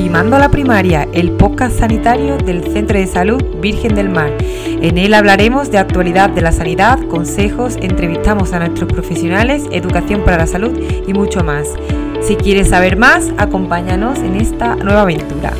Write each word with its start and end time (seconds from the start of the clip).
Primando 0.00 0.38
la 0.38 0.48
Primaria, 0.48 1.08
el 1.12 1.32
podcast 1.32 1.80
sanitario 1.80 2.38
del 2.38 2.62
Centro 2.72 2.96
de 2.96 3.08
Salud 3.08 3.42
Virgen 3.60 3.96
del 3.96 4.08
Mar. 4.08 4.30
En 4.40 4.96
él 4.96 5.12
hablaremos 5.12 5.72
de 5.72 5.78
actualidad 5.78 6.30
de 6.30 6.40
la 6.40 6.52
sanidad, 6.52 7.00
consejos, 7.08 7.76
entrevistamos 7.82 8.52
a 8.52 8.60
nuestros 8.60 8.92
profesionales, 8.92 9.64
educación 9.72 10.24
para 10.24 10.36
la 10.36 10.46
salud 10.46 10.80
y 11.04 11.12
mucho 11.12 11.42
más. 11.42 11.74
Si 12.20 12.36
quieres 12.36 12.68
saber 12.68 12.96
más, 12.96 13.32
acompáñanos 13.38 14.20
en 14.20 14.36
esta 14.36 14.76
nueva 14.76 15.02
aventura. 15.02 15.52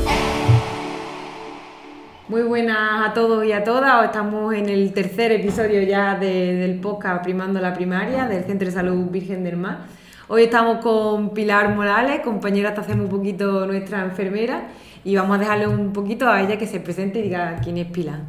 Muy 2.29 2.43
buenas 2.43 3.09
a 3.09 3.13
todos 3.15 3.45
y 3.45 3.51
a 3.51 3.65
todas. 3.65 4.05
Estamos 4.05 4.55
en 4.55 4.69
el 4.69 4.93
tercer 4.93 5.33
episodio 5.33 5.83
ya 5.83 6.15
del 6.15 6.79
podcast 6.79 7.25
Primando 7.25 7.61
la 7.61 7.75
Primaria 7.75 8.29
del 8.29 8.45
Centro 8.45 8.67
de 8.67 8.73
Salud 8.73 9.11
Virgen 9.11 9.43
del 9.43 9.57
Mar. 9.57 9.99
Hoy 10.31 10.43
estamos 10.43 10.85
con 10.85 11.33
Pilar 11.33 11.75
Morales, 11.75 12.21
compañera 12.21 12.69
hasta 12.69 12.83
hace 12.83 12.95
muy 12.95 13.07
poquito 13.07 13.65
nuestra 13.67 14.05
enfermera, 14.05 14.69
y 15.03 15.17
vamos 15.17 15.39
a 15.39 15.41
dejarle 15.41 15.67
un 15.69 15.95
poquito 15.95 16.29
a 16.29 16.43
ella 16.43 16.59
que 16.59 16.67
se 16.67 16.81
presente 16.81 17.21
y 17.21 17.23
diga 17.23 17.59
quién 17.65 17.79
es 17.79 17.87
Pilar. 17.87 18.21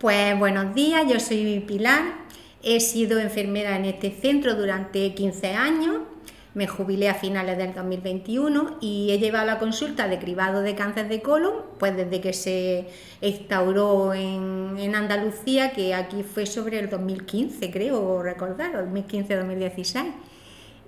Pues 0.00 0.36
buenos 0.36 0.74
días, 0.74 1.04
yo 1.08 1.20
soy 1.20 1.60
Pilar, 1.60 2.02
he 2.64 2.80
sido 2.80 3.20
enfermera 3.20 3.76
en 3.76 3.84
este 3.84 4.10
centro 4.10 4.56
durante 4.56 5.14
15 5.14 5.54
años, 5.54 5.98
me 6.54 6.66
jubilé 6.66 7.08
a 7.08 7.14
finales 7.14 7.56
del 7.56 7.72
2021 7.72 8.78
y 8.80 9.12
he 9.12 9.20
llevado 9.20 9.46
la 9.46 9.60
consulta 9.60 10.08
de 10.08 10.18
cribado 10.18 10.62
de 10.62 10.74
cáncer 10.74 11.06
de 11.06 11.22
colon, 11.22 11.54
pues 11.78 11.96
desde 11.96 12.20
que 12.20 12.32
se 12.32 12.88
instauró 13.20 14.12
en, 14.12 14.74
en 14.76 14.96
Andalucía, 14.96 15.70
que 15.70 15.94
aquí 15.94 16.24
fue 16.24 16.46
sobre 16.46 16.80
el 16.80 16.90
2015, 16.90 17.70
creo 17.70 18.24
recordar, 18.24 18.72
2015-2016. 18.92 20.14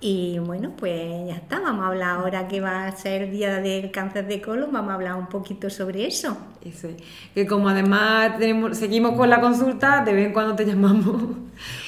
Y 0.02 0.38
bueno, 0.38 0.72
pues 0.78 1.28
ya 1.28 1.34
está, 1.34 1.60
vamos 1.60 1.84
a 1.84 1.88
hablar 1.88 2.20
ahora 2.20 2.48
que 2.48 2.60
va 2.60 2.86
a 2.86 2.92
ser 2.92 3.22
el 3.22 3.30
día 3.32 3.60
del 3.60 3.90
cáncer 3.90 4.26
de 4.26 4.40
colon, 4.40 4.72
vamos 4.72 4.92
a 4.92 4.94
hablar 4.94 5.16
un 5.16 5.28
poquito 5.28 5.68
sobre 5.68 6.06
eso. 6.06 6.38
Eso 6.64 6.88
que 7.34 7.46
como 7.46 7.68
además 7.68 8.38
tenemos, 8.38 8.78
seguimos 8.78 9.14
con 9.14 9.28
la 9.28 9.40
consulta, 9.40 10.02
de 10.02 10.14
vez 10.14 10.26
en 10.26 10.32
cuando 10.32 10.54
te 10.54 10.64
llamamos. 10.64 11.22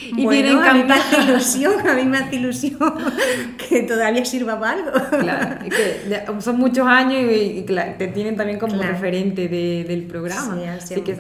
Y 0.01 0.25
bueno, 0.25 0.61
a 0.63 0.75
mí 0.75 0.85
me 0.85 0.95
hace 0.95 1.23
ilusión, 1.23 1.87
a 1.87 1.95
mí 1.95 2.05
me 2.05 2.19
hace 2.19 2.37
ilusión 2.37 2.95
que 3.57 3.83
todavía 3.83 4.25
sirva 4.25 4.59
para 4.59 4.73
algo. 4.73 4.91
Claro, 5.21 5.59
que 5.65 6.41
son 6.41 6.57
muchos 6.59 6.87
años 6.87 7.23
y, 7.33 7.63
te 7.63 8.09
tienen 8.09 8.37
también 8.37 8.59
como 8.59 8.83
referente 8.83 9.49
del 9.49 10.03
programa. 10.05 10.57
así, 10.77 11.01
que 11.01 11.17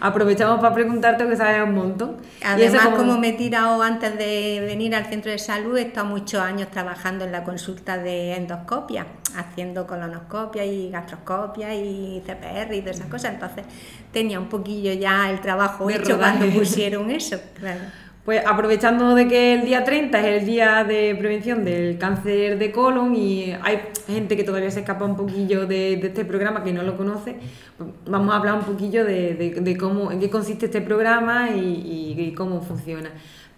aprovechamos 0.00 0.60
para 0.60 0.74
preguntarte 0.74 1.26
que 1.26 1.36
sabes 1.36 1.62
un 1.62 1.74
montón. 1.74 2.16
Además, 2.44 2.86
como... 2.86 2.96
como... 2.96 3.18
me 3.18 3.30
he 3.30 3.32
tirado 3.32 3.82
antes 3.82 4.16
de 4.16 4.62
venir 4.66 4.94
al 4.94 5.06
centro 5.06 5.30
de 5.30 5.38
salud, 5.38 5.76
he 5.76 5.82
estado 5.82 6.06
muchos 6.06 6.40
años 6.40 6.70
trabajando 6.70 7.24
en 7.24 7.32
la 7.32 7.44
consulta 7.44 7.98
de 7.98 8.34
endoscopia, 8.34 9.06
haciendo 9.36 9.86
colonoscopia 9.86 10.64
y 10.64 10.90
gastroscopia 10.90 11.74
y 11.74 12.22
CPR 12.24 12.74
y 12.74 12.80
todas 12.80 12.96
esas 12.96 13.08
cosas. 13.08 13.34
Entonces 13.34 13.64
tenía 14.12 14.38
un 14.38 14.48
poquillo 14.48 14.92
ya 14.92 15.30
el 15.30 15.40
trabajo 15.40 15.88
hecho 15.90 16.18
cuando 16.18 16.46
pusieron 16.50 17.10
eso. 17.10 17.38
Pues 18.28 18.46
aprovechando 18.46 19.14
de 19.14 19.26
que 19.26 19.54
el 19.54 19.64
día 19.64 19.84
30 19.84 20.20
es 20.20 20.42
el 20.42 20.46
día 20.46 20.84
de 20.84 21.16
prevención 21.18 21.64
del 21.64 21.96
cáncer 21.96 22.58
de 22.58 22.70
colon 22.70 23.16
y 23.16 23.54
hay 23.62 23.80
gente 24.06 24.36
que 24.36 24.44
todavía 24.44 24.70
se 24.70 24.80
escapa 24.80 25.06
un 25.06 25.16
poquillo 25.16 25.66
de, 25.66 25.94
este 25.94 26.26
programa 26.26 26.62
que 26.62 26.70
no 26.70 26.82
lo 26.82 26.94
conoce, 26.94 27.36
pues 27.78 27.88
vamos 28.04 28.34
a 28.34 28.36
hablar 28.36 28.56
un 28.56 28.64
poquillo 28.64 29.06
de, 29.06 29.76
cómo, 29.80 30.12
en 30.12 30.20
qué 30.20 30.28
consiste 30.28 30.66
este 30.66 30.82
programa 30.82 31.52
y, 31.56 32.34
cómo 32.36 32.60
funciona. 32.60 33.08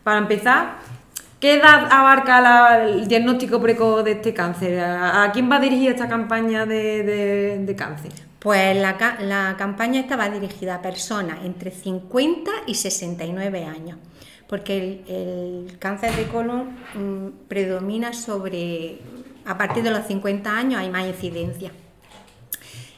Para 0.05 0.19
empezar, 0.19 0.77
¿qué 1.41 1.55
edad 1.55 1.89
abarca 1.91 2.85
el 2.85 3.09
diagnóstico 3.09 3.61
precoz 3.61 4.05
de 4.05 4.13
este 4.13 4.33
cáncer? 4.33 4.81
¿A, 4.81 5.31
quién 5.33 5.51
va 5.51 5.59
dirigida 5.59 5.91
esta 5.91 6.09
campaña 6.09 6.67
de 6.67 7.75
cáncer? 7.77 8.31
Pues 8.41 8.75
la, 8.75 9.55
campaña 9.59 10.01
estaba 10.01 10.31
dirigida 10.31 10.77
a 10.77 10.83
personas 10.83 11.45
entre 11.45 11.71
50 11.71 12.51
y 12.67 12.75
69 12.75 13.67
años, 13.67 13.99
porque 14.49 15.03
el, 15.07 15.77
cáncer 15.79 16.17
de 16.17 16.25
colon 16.27 16.71
mm, 16.95 17.49
predomina 17.49 18.15
sobre, 18.15 18.99
a 19.45 19.59
partir 19.59 19.83
de 19.83 19.91
los 19.91 20.07
50 20.07 20.57
años 20.57 20.81
hay 20.81 20.89
más 20.89 21.07
incidencia. 21.07 21.71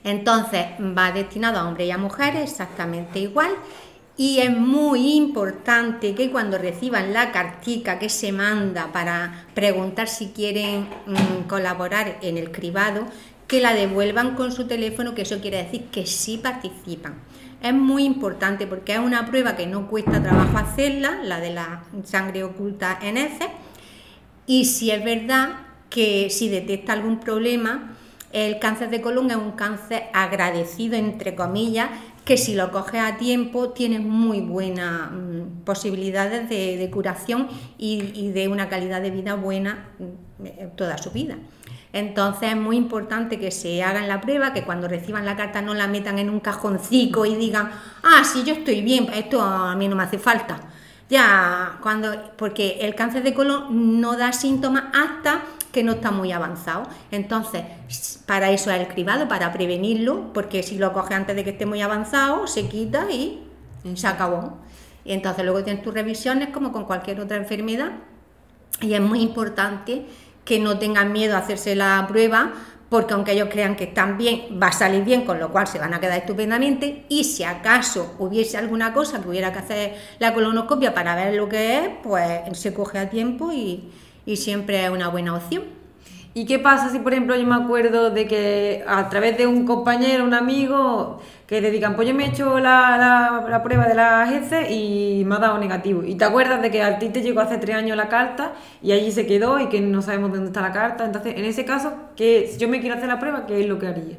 Entonces 0.05 0.67
va 0.97 1.11
destinado 1.11 1.59
a 1.59 1.67
hombres 1.67 1.89
y 1.89 1.91
a 1.91 1.99
mujeres 1.99 2.49
exactamente 2.49 3.19
igual 3.19 3.51
y 4.23 4.39
es 4.39 4.57
muy 4.57 5.15
importante 5.15 6.15
que 6.15 6.31
cuando 6.31 6.57
reciban 6.57 7.13
la 7.13 7.33
cartica 7.33 7.99
que 7.99 8.09
se 8.09 8.31
manda 8.31 8.93
para 8.93 9.47
preguntar 9.53 10.07
si 10.07 10.29
quieren 10.29 10.87
mm, 11.07 11.49
colaborar 11.49 12.19
en 12.23 12.39
el 12.39 12.53
cribado, 12.53 13.05
que 13.49 13.61
la 13.61 13.75
devuelvan 13.75 14.37
con 14.37 14.53
su 14.53 14.69
teléfono, 14.69 15.17
que 15.17 15.23
eso 15.23 15.41
quiere 15.41 15.65
decir 15.65 15.87
que 15.87 16.07
sí 16.07 16.39
participan. 16.39 17.15
Es 17.61 17.75
muy 17.75 18.05
importante 18.05 18.69
porque 18.69 18.93
es 18.93 19.01
una 19.01 19.27
prueba 19.27 19.57
que 19.57 19.67
no 19.67 19.89
cuesta 19.89 20.23
trabajo 20.23 20.57
hacerla, 20.57 21.19
la 21.25 21.41
de 21.41 21.55
la 21.55 21.83
sangre 22.05 22.45
oculta 22.45 22.97
en 23.03 23.17
heces, 23.17 23.49
y 24.47 24.67
si 24.67 24.93
es 24.93 25.05
verdad 25.05 25.67
que 25.91 26.31
si 26.31 26.49
detecta 26.49 26.93
algún 26.93 27.19
problema, 27.19 27.97
el 28.33 28.59
cáncer 28.61 28.89
de 28.89 29.01
colon 29.03 29.31
es 29.31 29.37
un 29.37 29.53
cáncer 29.53 30.05
agradecido, 30.15 30.95
entre 30.95 31.35
comillas, 31.35 31.91
que 32.25 32.37
si 32.37 32.55
lo 32.55 32.71
coges 32.71 33.01
a 33.01 33.17
tiempo 33.17 33.71
tiene 33.71 33.99
muy 33.99 34.41
buenas 34.41 35.11
mm, 35.11 35.65
posibilidades 35.65 36.49
de, 36.49 36.91
curación 36.91 37.49
y, 37.79 38.31
de 38.31 38.49
una 38.49 38.69
calidad 38.69 39.03
de 39.03 39.11
vida 39.11 39.35
buena 39.35 39.89
mm, 39.99 40.77
toda 40.77 40.99
su 40.99 41.11
vida. 41.11 41.37
Entonces 41.93 42.51
es 42.51 42.57
muy 42.57 42.77
importante 42.77 43.39
que 43.39 43.51
se 43.51 43.83
hagan 43.83 44.09
la 44.09 44.21
prueba, 44.21 44.53
que 44.53 44.63
cuando 44.63 44.89
reciban 44.89 45.27
la 45.27 45.37
carta 45.37 45.61
no 45.61 45.75
la 45.75 45.89
metan 45.89 46.19
en 46.19 46.31
un 46.31 46.41
cajoncito 46.41 47.27
y 47.27 47.35
digan, 47.37 47.71
ah, 48.03 48.23
sí, 48.25 48.45
yo 48.45 48.55
estoy 48.55 48.81
bien, 48.81 49.09
esto 49.13 49.43
a 49.43 49.77
mí 49.77 49.89
no 49.89 49.97
me 49.97 50.05
hace 50.05 50.19
falta. 50.19 50.61
Ya, 51.11 51.79
cuando, 51.83 52.33
porque 52.39 52.79
el 52.81 52.95
cáncer 52.95 53.23
de 53.23 53.35
colon 53.35 54.01
no 54.01 54.17
da 54.17 54.33
síntomas 54.33 54.85
hasta 54.95 55.43
que 55.73 55.83
no 55.83 55.93
está 55.93 56.11
muy 56.11 56.31
avanzado. 56.31 56.85
Entonces, 57.11 57.65
para 58.27 58.51
eso 58.51 58.71
es 58.71 58.81
el 58.81 58.89
cribado, 58.89 59.27
para 59.27 59.53
prevenirlo, 59.53 60.33
porque 60.33 60.63
si 60.63 60.79
lo 60.79 60.93
coge 60.93 61.15
antes 61.15 61.35
de 61.35 61.43
que 61.43 61.51
esté 61.51 61.67
muy 61.67 61.81
avanzado, 61.81 62.47
se 62.47 62.69
quita 62.69 63.11
y 63.11 63.43
se 63.95 64.07
acabó. 64.07 64.59
Y 65.05 65.13
entonces 65.13 65.45
luego 65.45 65.65
tienes 65.65 65.83
tus 65.83 65.95
revisiones 65.95 66.51
como 66.51 66.71
con 66.73 66.85
cualquier 66.85 67.21
otra 67.21 67.37
enfermedad. 67.37 67.93
Y 68.81 68.95
es 68.95 69.01
muy 69.01 69.21
importante 69.21 70.07
que 70.45 70.61
no 70.61 70.79
tengan 70.79 71.13
miedo 71.13 71.35
a 71.35 71.39
hacerse 71.39 71.75
la 71.75 72.05
prueba, 72.09 72.53
porque 72.89 73.15
aunque 73.15 73.33
ellos 73.33 73.49
crean 73.51 73.75
que 73.75 73.85
están 73.85 74.19
bien, 74.19 74.61
va 74.63 74.67
a 74.67 74.73
salir 74.73 75.03
bien, 75.03 75.25
con 75.25 75.41
lo 75.41 75.51
cual 75.51 75.67
se 75.67 75.79
van 75.79 75.95
a 75.95 76.01
quedar 76.01 76.19
estupendamente. 76.19 77.07
Y 77.09 77.25
si 77.25 77.43
acaso 77.43 78.15
hubiese 78.19 78.59
alguna 78.59 78.93
cosa 78.93 79.23
que 79.23 79.29
hubiera 79.29 79.53
que 79.53 79.61
hacer 79.61 79.95
la 80.19 80.35
colonoscopia 80.35 80.93
para 80.93 81.15
ver 81.15 81.35
lo 81.35 81.49
que 81.49 81.79
es, 81.79 81.91
pues 82.03 82.59
se 82.59 82.75
coge 82.75 82.99
a 82.99 83.09
tiempo 83.09 83.51
y, 83.51 83.91
y 84.27 84.37
siempre 84.37 84.85
es 84.85 84.91
una 84.91 85.09
buena 85.09 85.35
opción. 85.35 85.65
¿Y 86.35 86.47
qué 86.47 86.59
pasa 86.59 86.89
si, 86.89 86.99
por 86.99 87.13
ejemplo, 87.13 87.37
yo 87.37 87.47
me 87.47 87.57
acuerdo 87.57 88.11
de 88.11 88.27
que 88.27 88.83
a 88.87 89.11
través 89.11 89.37
de 89.37 89.47
un 89.47 89.67
compañero, 89.67 90.25
un 90.25 90.33
amigo, 90.33 91.21
que 91.47 91.61
te 91.61 91.71
digan, 91.71 91.95
pues 91.95 92.09
yo 92.09 92.15
me 92.15 92.25
he 92.25 92.29
hecho 92.29 92.59
la, 92.59 93.45
la, 93.47 93.63
prueba 93.63 93.87
de 93.87 93.95
la 93.95 94.23
agencia 94.23 94.71
y 94.71 95.23
me 95.27 95.35
ha 95.35 95.39
dado 95.39 95.59
negativo. 95.59 96.03
Y 96.03 96.15
te 96.15 96.25
acuerdas 96.25 96.63
de 96.63 96.71
que 96.71 96.83
a 96.83 96.99
ti 96.99 97.11
te 97.11 97.21
llegó 97.21 97.43
hace 97.43 97.59
tres 97.59 97.77
años 97.77 97.99
la 97.99 98.09
carta 98.09 98.53
y 98.81 98.93
allí 98.93 99.13
se 99.13 99.27
quedó 99.27 99.61
y 99.61 99.69
que 99.69 99.83
no 99.83 100.01
sabemos 100.01 100.33
dónde 100.33 100.47
está 100.47 100.63
la 100.63 100.73
carta. 100.73 101.05
Entonces, 101.05 101.35
en 101.37 101.45
ese 101.45 101.67
caso, 101.67 101.93
que 102.17 102.49
si 102.51 102.59
yo 102.59 102.69
me 102.69 102.81
quiero 102.81 102.97
hacer 102.97 103.09
la 103.09 103.19
prueba, 103.19 103.45
¿qué 103.45 103.61
es 103.61 103.67
lo 103.67 103.79
que 103.79 103.89
haría? 103.89 104.17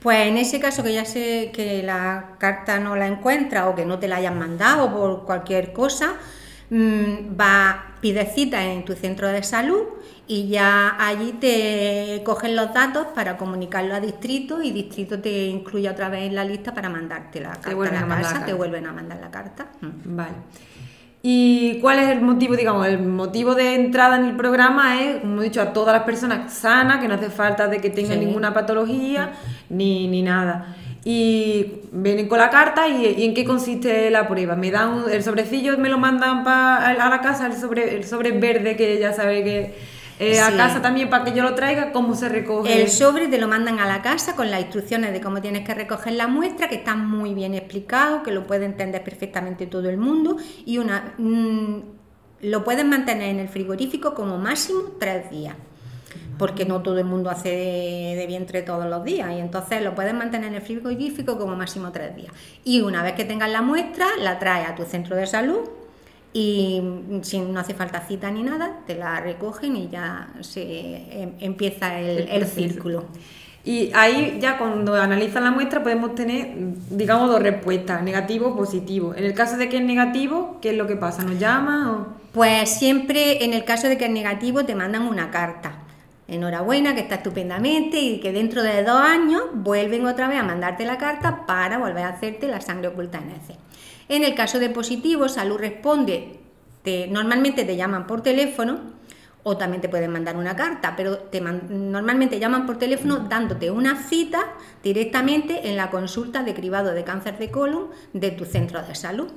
Pues 0.00 0.26
en 0.26 0.36
ese 0.36 0.60
caso 0.60 0.82
que 0.82 0.92
ya 0.92 1.06
sé 1.06 1.50
que 1.54 1.82
la 1.82 2.32
carta 2.36 2.78
no 2.78 2.94
la 2.94 3.06
encuentra 3.06 3.70
o 3.70 3.74
que 3.74 3.86
no 3.86 3.98
te 3.98 4.06
la 4.06 4.16
hayan 4.16 4.38
mandado 4.38 4.92
por 4.92 5.24
cualquier 5.24 5.72
cosa, 5.72 6.16
va, 6.74 7.94
pides 8.00 8.34
cita 8.34 8.64
en 8.64 8.84
tu 8.84 8.94
centro 8.94 9.28
de 9.28 9.42
salud 9.42 9.82
y 10.26 10.48
ya 10.48 10.96
allí 10.98 11.32
te 11.32 12.22
cogen 12.24 12.56
los 12.56 12.72
datos 12.72 13.08
para 13.14 13.36
comunicarlo 13.36 13.94
a 13.94 14.00
distrito 14.00 14.62
y 14.62 14.70
distrito 14.72 15.20
te 15.20 15.46
incluye 15.46 15.88
otra 15.88 16.08
vez 16.08 16.24
en 16.24 16.34
la 16.34 16.44
lista 16.44 16.74
para 16.74 16.88
mandarte 16.88 17.40
la 17.40 17.52
carta 17.52 17.70
a 17.70 18.06
la 18.06 18.22
casa, 18.22 18.44
te 18.44 18.52
vuelven 18.52 18.86
a 18.86 18.92
mandar 18.92 19.18
la 19.20 19.30
carta. 19.30 19.66
Mm. 19.80 20.16
Vale. 20.16 20.34
¿Y 21.22 21.78
cuál 21.80 22.00
es 22.00 22.08
el 22.10 22.20
motivo? 22.20 22.54
Digamos, 22.54 22.86
el 22.86 23.02
motivo 23.02 23.54
de 23.54 23.74
entrada 23.74 24.16
en 24.16 24.26
el 24.26 24.36
programa 24.36 25.00
es, 25.00 25.20
como 25.20 25.40
he 25.40 25.44
dicho, 25.44 25.62
a 25.62 25.72
todas 25.72 25.94
las 25.94 26.04
personas 26.04 26.52
sanas, 26.52 27.00
que 27.00 27.08
no 27.08 27.14
hace 27.14 27.30
falta 27.30 27.66
de 27.66 27.80
que 27.80 27.88
tengan 27.88 28.20
ninguna 28.20 28.52
patología 28.52 29.32
ni, 29.70 30.06
ni 30.08 30.22
nada 30.22 30.76
y 31.04 31.82
vienen 31.92 32.28
con 32.28 32.38
la 32.38 32.48
carta 32.48 32.88
y, 32.88 33.24
en 33.24 33.34
qué 33.34 33.44
consiste 33.44 34.10
la 34.10 34.26
prueba. 34.26 34.56
Me 34.56 34.70
dan 34.70 35.04
el 35.10 35.22
sobrecillo, 35.22 35.76
me 35.76 35.90
lo 35.90 35.98
mandan 35.98 36.44
pa, 36.44 36.78
a 36.78 37.08
la 37.10 37.20
casa, 37.20 37.46
el 37.46 37.54
sobre, 37.54 37.94
el 37.96 38.04
sobre 38.04 38.32
verde 38.32 38.76
que 38.76 38.98
ya 38.98 39.12
sabe 39.12 39.44
que 39.44 39.74
eh, 40.20 40.40
a 40.40 40.56
casa 40.56 40.80
también 40.80 41.10
para 41.10 41.24
que 41.24 41.32
yo 41.32 41.42
lo 41.42 41.54
traiga, 41.54 41.92
cómo 41.92 42.14
se 42.14 42.28
recoge. 42.28 42.82
El 42.82 42.88
sobre 42.88 43.26
te 43.26 43.38
lo 43.38 43.48
mandan 43.48 43.80
a 43.80 43.86
la 43.86 44.00
casa 44.00 44.36
con 44.36 44.50
las 44.50 44.60
instrucciones 44.60 45.12
de 45.12 45.20
cómo 45.20 45.42
tienes 45.42 45.66
que 45.66 45.74
recoger 45.74 46.12
la 46.14 46.28
muestra, 46.28 46.68
que 46.68 46.76
está 46.76 46.94
muy 46.94 47.34
bien 47.34 47.54
explicado, 47.54 48.22
que 48.22 48.30
lo 48.30 48.46
puede 48.46 48.64
entender 48.64 49.02
perfectamente 49.02 49.66
todo 49.66 49.90
el 49.90 49.98
mundo 49.98 50.36
y 50.64 50.78
una 50.78 51.14
mm, 51.18 51.78
lo 52.42 52.64
pueden 52.64 52.88
mantener 52.88 53.30
en 53.30 53.40
el 53.40 53.48
frigorífico 53.48 54.14
como 54.14 54.38
máximo 54.38 54.80
tres 54.98 55.30
días. 55.30 55.56
Porque 56.38 56.64
no 56.64 56.82
todo 56.82 56.98
el 56.98 57.04
mundo 57.04 57.30
hace 57.30 57.48
de, 57.50 58.24
vientre 58.26 58.62
todos 58.62 58.86
los 58.86 59.04
días 59.04 59.30
y 59.32 59.40
entonces 59.40 59.82
lo 59.82 59.94
puedes 59.94 60.14
mantener 60.14 60.48
en 60.48 60.54
el 60.56 60.62
frigorífico 60.62 61.38
como 61.38 61.56
máximo 61.56 61.92
tres 61.92 62.16
días. 62.16 62.32
Y 62.64 62.80
una 62.80 63.02
vez 63.02 63.14
que 63.14 63.24
tengas 63.24 63.50
la 63.50 63.62
muestra, 63.62 64.06
la 64.20 64.38
traes 64.38 64.68
a 64.68 64.74
tu 64.74 64.84
centro 64.84 65.16
de 65.16 65.26
salud 65.26 65.60
y 66.32 66.82
si 67.22 67.38
no 67.38 67.60
hace 67.60 67.74
falta 67.74 68.00
cita 68.00 68.30
ni 68.30 68.42
nada, 68.42 68.80
te 68.86 68.96
la 68.96 69.20
recogen 69.20 69.76
y 69.76 69.88
ya 69.88 70.28
se 70.40 71.22
em, 71.22 71.32
empieza 71.38 72.00
el, 72.00 72.46
círculo. 72.46 73.04
Y 73.64 73.92
ahí 73.94 74.38
ya 74.40 74.58
cuando 74.58 74.94
analizan 74.94 75.44
la 75.44 75.50
muestra 75.50 75.82
podemos 75.82 76.14
tener, 76.14 76.54
digamos, 76.90 77.30
dos 77.30 77.40
respuestas, 77.40 78.02
negativo 78.02 78.48
o 78.48 78.56
positivo. 78.56 79.14
En 79.14 79.24
el 79.24 79.32
caso 79.32 79.56
de 79.56 79.68
que 79.68 79.76
es 79.76 79.84
negativo, 79.84 80.58
¿qué 80.60 80.70
es 80.70 80.76
lo 80.76 80.86
que 80.86 80.96
pasa? 80.96 81.22
¿Nos 81.22 81.38
llama 81.38 81.92
o...? 81.92 82.24
Pues 82.32 82.68
siempre 82.68 83.44
en 83.44 83.54
el 83.54 83.64
caso 83.64 83.88
de 83.88 83.96
que 83.96 84.06
es 84.06 84.10
negativo 84.10 84.64
te 84.64 84.74
mandan 84.74 85.02
una 85.02 85.30
carta. 85.30 85.83
Enhorabuena, 86.26 86.94
que 86.94 87.02
está 87.02 87.16
estupendamente 87.16 88.00
y 88.00 88.20
que 88.20 88.32
dentro 88.32 88.62
de 88.62 88.82
dos 88.82 89.00
años 89.00 89.42
vuelven 89.52 90.06
otra 90.06 90.26
vez 90.26 90.38
a 90.38 90.42
mandarte 90.42 90.86
la 90.86 90.96
carta 90.96 91.44
para 91.46 91.78
volver 91.78 92.04
a 92.04 92.08
hacerte 92.08 92.48
la 92.48 92.60
sangre 92.60 92.88
oculta 92.88 93.18
en 93.18 93.30
heces. 93.30 93.56
En 94.08 94.24
el 94.24 94.34
caso 94.34 94.58
de 94.58 94.70
positivo, 94.70 95.28
Salud 95.28 95.58
responde, 95.58 96.40
normalmente 97.10 97.64
te 97.64 97.76
llaman 97.76 98.06
por 98.06 98.22
teléfono 98.22 98.94
o 99.42 99.58
también 99.58 99.82
te 99.82 99.90
pueden 99.90 100.10
mandar 100.10 100.36
una 100.36 100.56
carta, 100.56 100.94
pero 100.96 101.18
te 101.18 101.40
normalmente 101.40 102.38
llaman 102.38 102.64
por 102.64 102.78
teléfono 102.78 103.18
dándote 103.28 103.70
una 103.70 104.02
cita 104.02 104.54
directamente 104.82 105.68
en 105.68 105.76
la 105.76 105.90
consulta 105.90 106.42
de 106.42 106.54
cribado 106.54 106.92
de 106.92 107.04
cáncer 107.04 107.38
de 107.38 107.50
colon 107.50 107.88
de 108.14 108.30
tu 108.30 108.46
centro 108.46 108.82
de 108.82 108.94
salud. 108.94 109.30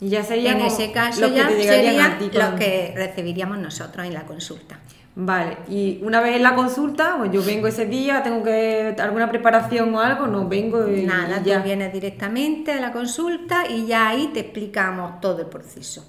Y 0.00 0.08
ya 0.08 0.24
sería 0.24 0.52
en 0.52 0.62
ese 0.62 0.90
caso 0.90 1.28
ya 1.28 1.48
sería 1.48 2.18
lo 2.18 2.56
que 2.56 2.92
recibiríamos 2.96 3.58
nosotros 3.58 4.04
en 4.04 4.14
la 4.14 4.26
consulta. 4.26 4.80
Vale, 5.14 5.58
y 5.68 6.00
una 6.02 6.22
vez 6.22 6.36
en 6.36 6.42
la 6.42 6.54
consulta, 6.54 7.16
pues 7.18 7.30
yo 7.30 7.44
vengo 7.44 7.66
ese 7.66 7.84
día, 7.84 8.22
tengo 8.22 8.42
que 8.42 8.96
alguna 8.98 9.28
preparación 9.28 9.94
o 9.94 10.00
algo, 10.00 10.26
no 10.26 10.48
vengo 10.48 10.88
y 10.88 11.02
nada, 11.02 11.42
ya. 11.42 11.58
tú 11.58 11.64
vienes 11.64 11.92
directamente 11.92 12.72
a 12.72 12.80
la 12.80 12.92
consulta 12.92 13.68
y 13.68 13.86
ya 13.86 14.08
ahí 14.08 14.30
te 14.32 14.40
explicamos 14.40 15.20
todo 15.20 15.40
el 15.40 15.48
proceso. 15.48 16.06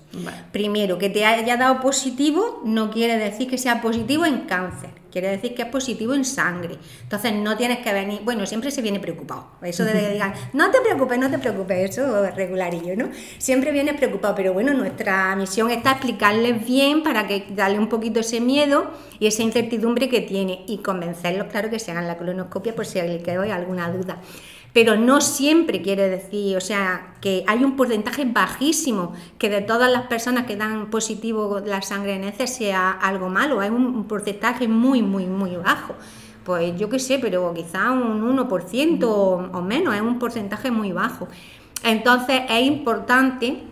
Primero, 0.53 0.97
que 0.97 1.09
te 1.09 1.25
haya 1.25 1.57
dado 1.57 1.81
positivo 1.81 2.61
no 2.63 2.91
quiere 2.91 3.17
decir 3.17 3.49
que 3.49 3.57
sea 3.57 3.81
positivo 3.81 4.25
en 4.25 4.41
cáncer 4.41 5.02
quiere 5.13 5.29
decir 5.29 5.53
que 5.53 5.61
es 5.61 5.67
positivo 5.67 6.15
en 6.15 6.25
sangre. 6.25 6.79
Entonces 7.03 7.33
no 7.33 7.55
tienes 7.55 7.77
que 7.77 7.93
venir, 7.93 8.21
bueno, 8.23 8.47
siempre 8.47 8.71
se 8.71 8.81
viene 8.81 8.99
preocupado. 8.99 9.45
Eso 9.61 9.85
de 9.85 9.93
que 9.93 10.09
digan, 10.09 10.33
no 10.53 10.71
te 10.71 10.81
preocupes, 10.81 11.19
no 11.19 11.29
te 11.29 11.37
preocupes, 11.37 11.91
eso 11.91 12.25
es 12.25 12.35
regularillo, 12.35 12.97
¿no? 12.97 13.09
Siempre 13.37 13.71
vienes 13.71 13.95
preocupado, 13.95 14.33
pero 14.33 14.53
bueno, 14.53 14.73
nuestra 14.73 15.35
misión 15.35 15.69
está 15.69 15.91
explicarles 15.91 16.65
bien 16.65 17.03
para 17.03 17.27
que 17.27 17.45
darle 17.51 17.77
un 17.77 17.89
poquito 17.89 18.21
ese 18.21 18.41
miedo 18.41 18.89
y 19.19 19.27
esa 19.27 19.43
incertidumbre 19.43 20.09
que 20.09 20.21
tiene 20.21 20.63
y 20.67 20.79
convencerlos, 20.79 21.47
claro, 21.47 21.69
que 21.69 21.77
se 21.77 21.91
hagan 21.91 22.07
la 22.07 22.17
colonoscopia 22.17 22.73
por 22.73 22.87
si 22.87 22.99
le 22.99 23.21
quedó 23.21 23.43
alguna 23.43 23.91
duda 23.91 24.19
pero 24.73 24.97
no 24.97 25.21
siempre 25.21 25.81
quiere 25.83 26.09
decir, 26.09 26.57
o 26.57 26.61
sea, 26.61 27.13
que 27.21 27.43
hay 27.47 27.63
un 27.63 27.75
porcentaje 27.75 28.25
bajísimo 28.25 29.13
que 29.37 29.49
de 29.49 29.61
todas 29.61 29.91
las 29.91 30.07
personas 30.07 30.45
que 30.45 30.55
dan 30.55 30.89
positivo 30.89 31.61
la 31.63 31.83
sangre 31.83 32.15
en 32.15 32.23
heces 32.23 32.55
sea 32.55 32.91
algo 32.91 33.29
malo, 33.29 33.59
hay 33.59 33.69
un 33.69 34.05
porcentaje 34.05 34.67
muy, 34.67 35.03
muy, 35.03 35.27
muy 35.27 35.55
bajo. 35.55 35.93
Pues 36.43 36.77
yo 36.77 36.89
qué 36.89 36.99
sé, 36.99 37.19
pero 37.19 37.53
quizá 37.53 37.91
un 37.91 38.35
1% 38.37 39.05
o 39.05 39.61
menos, 39.61 39.95
es 39.95 40.01
un 40.01 40.19
porcentaje 40.19 40.71
muy 40.71 40.91
bajo. 40.91 41.27
Entonces 41.83 42.41
es 42.49 42.65
importante 42.65 43.63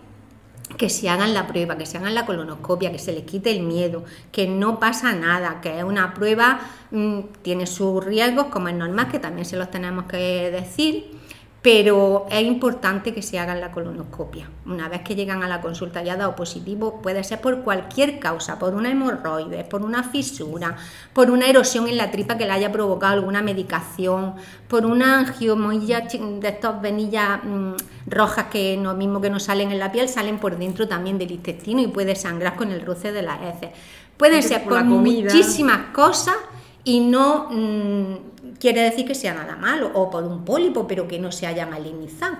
que 0.77 0.89
se 0.89 1.09
hagan 1.09 1.33
la 1.33 1.47
prueba, 1.47 1.77
que 1.77 1.85
se 1.85 1.97
hagan 1.97 2.15
la 2.15 2.25
colonoscopia, 2.25 2.91
que 2.91 3.00
se 3.00 3.13
les 3.13 3.23
quite 3.23 3.51
el 3.51 3.62
miedo, 3.62 4.03
que 4.31 4.47
no 4.47 4.79
pasa 4.79 5.13
nada, 5.13 5.62
que 5.62 5.77
es 5.77 5.83
una 5.83 6.13
prueba, 6.13 6.59
mm, 6.91 7.19
tiene 7.41 7.68
sus 7.68 8.03
riesgos, 8.03 8.47
como 8.47 8.68
es 8.68 8.75
normal, 8.75 9.09
que 9.09 9.19
también 9.19 9.45
se 9.45 9.57
los 9.57 9.69
tenemos 9.71 10.06
que 10.06 10.51
decir, 10.51 11.20
pero 11.61 12.25
es 12.31 12.41
importante 12.41 13.13
que 13.13 13.21
se 13.21 13.37
hagan 13.37 13.61
la 13.61 13.71
colonoscopia. 13.71 14.49
Una 14.65 14.89
vez 14.89 15.01
que 15.01 15.13
llegan 15.13 15.43
a 15.43 15.47
la 15.47 15.61
consulta 15.61 16.01
ya 16.01 16.17
dado 16.17 16.35
positivo, 16.35 17.01
puede 17.03 17.23
ser 17.23 17.39
por 17.39 17.61
cualquier 17.61 18.19
causa, 18.19 18.57
por 18.57 18.73
una 18.73 18.89
hemorroide, 18.89 19.63
por 19.65 19.83
una 19.83 20.01
fisura, 20.01 20.75
por 21.13 21.29
una 21.29 21.47
erosión 21.47 21.87
en 21.87 21.97
la 21.97 22.09
tripa 22.09 22.35
que 22.35 22.45
le 22.45 22.51
haya 22.51 22.71
provocado 22.71 23.13
alguna 23.13 23.43
medicación, 23.43 24.33
por 24.67 24.87
una 24.87 25.19
angiomilla 25.19 25.99
de 26.01 26.47
estas 26.47 26.81
venillas 26.81 27.43
mm, 27.43 27.73
rojas 28.07 28.45
que 28.45 28.75
no 28.77 28.95
mismo 28.95 29.21
que 29.21 29.29
no 29.29 29.39
salen 29.39 29.71
en 29.71 29.77
la 29.77 29.91
piel, 29.91 30.09
salen 30.09 30.39
por 30.39 30.57
dentro 30.57 30.87
también 30.87 31.19
del 31.19 31.29
intestino 31.29 31.79
y 31.79 31.87
puede 31.87 32.15
sangrar 32.15 32.55
con 32.55 32.71
el 32.71 32.83
roce 32.83 33.11
de 33.11 33.21
las 33.21 33.39
heces. 33.39 33.69
Pueden 34.17 34.41
ser 34.41 34.63
por, 34.63 34.83
muchísimas 34.83 35.93
cosas 35.93 36.35
y 36.83 37.01
no... 37.01 37.49
Mm, 37.51 38.31
quiere 38.59 38.81
decir 38.81 39.05
que 39.05 39.15
sea 39.15 39.33
nada 39.33 39.55
malo, 39.55 39.91
o 39.93 40.09
por 40.09 40.23
un 40.23 40.45
pólipo, 40.45 40.88
pero 40.88 41.07
que 41.07 41.19
no 41.19 41.31
se 41.31 41.47
haya 41.47 41.65
malinizado. 41.65 42.38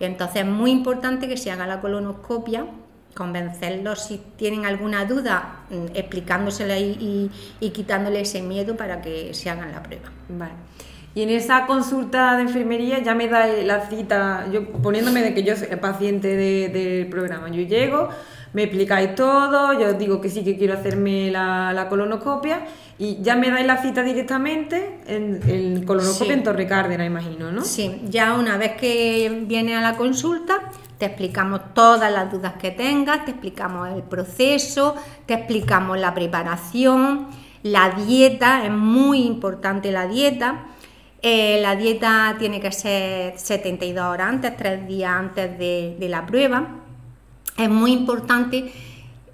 entonces 0.00 0.42
es 0.42 0.46
muy 0.46 0.70
importante 0.70 1.28
que 1.28 1.36
se 1.36 1.50
haga 1.50 1.66
la 1.66 1.80
colonoscopia, 1.80 2.66
convencerlos 3.14 4.02
si 4.04 4.20
tienen 4.36 4.64
alguna 4.64 5.04
duda, 5.04 5.64
mm, 5.70 5.94
explicándosela 5.94 6.78
y, 6.78 7.30
y, 7.60 7.70
quitándole 7.70 8.20
ese 8.20 8.42
miedo 8.42 8.76
para 8.76 9.00
que 9.02 9.34
se 9.34 9.50
hagan 9.50 9.70
la 9.70 9.82
prueba. 9.82 10.10
Vale. 10.28 10.54
Y 11.14 11.22
en 11.22 11.28
esa 11.28 11.66
consulta 11.66 12.36
de 12.36 12.42
enfermería 12.42 13.00
ya 13.00 13.14
me 13.14 13.28
da 13.28 13.46
la 13.46 13.86
cita, 13.86 14.46
yo 14.50 14.66
poniéndome 14.72 15.22
de 15.22 15.34
que 15.34 15.42
yo 15.42 15.54
soy 15.56 15.68
paciente 15.76 16.36
del 16.70 17.06
programa. 17.08 17.50
Yo 17.50 17.60
llego, 17.60 18.08
me 18.52 18.64
explicáis 18.64 19.14
todo, 19.14 19.72
yo 19.78 19.88
os 19.88 19.98
digo 19.98 20.20
que 20.20 20.28
sí 20.28 20.44
que 20.44 20.56
quiero 20.58 20.74
hacerme 20.74 21.30
la, 21.30 21.72
la 21.72 21.88
colonoscopia 21.88 22.66
y 22.98 23.22
ya 23.22 23.34
me 23.34 23.50
dais 23.50 23.66
la 23.66 23.78
cita 23.78 24.02
directamente 24.02 25.00
en 25.06 25.40
el 25.48 25.84
colonoscopio 25.84 26.34
en 26.34 26.42
Torre 26.42 26.66
Cárdenas, 26.66 27.06
imagino, 27.06 27.50
¿no? 27.50 27.64
Sí, 27.64 28.02
ya 28.08 28.34
una 28.34 28.58
vez 28.58 28.72
que 28.72 29.44
viene 29.46 29.74
a 29.74 29.80
la 29.80 29.96
consulta, 29.96 30.70
te 30.98 31.06
explicamos 31.06 31.74
todas 31.74 32.12
las 32.12 32.30
dudas 32.30 32.54
que 32.60 32.70
tengas, 32.70 33.24
te 33.24 33.30
explicamos 33.30 33.88
el 33.88 34.02
proceso, 34.02 34.94
te 35.26 35.34
explicamos 35.34 35.98
la 35.98 36.12
preparación, 36.12 37.28
la 37.62 37.90
dieta, 37.90 38.64
es 38.64 38.70
muy 38.70 39.22
importante 39.22 39.90
la 39.90 40.06
dieta. 40.06 40.66
Eh, 41.22 41.60
la 41.62 41.76
dieta 41.76 42.36
tiene 42.38 42.60
que 42.60 42.72
ser 42.72 43.38
72 43.38 44.04
horas 44.04 44.28
antes, 44.28 44.56
3 44.56 44.86
días 44.86 45.10
antes 45.10 45.58
de, 45.58 45.96
de 45.98 46.08
la 46.08 46.26
prueba 46.26 46.81
es 47.56 47.68
muy 47.68 47.92
importante 47.92 48.72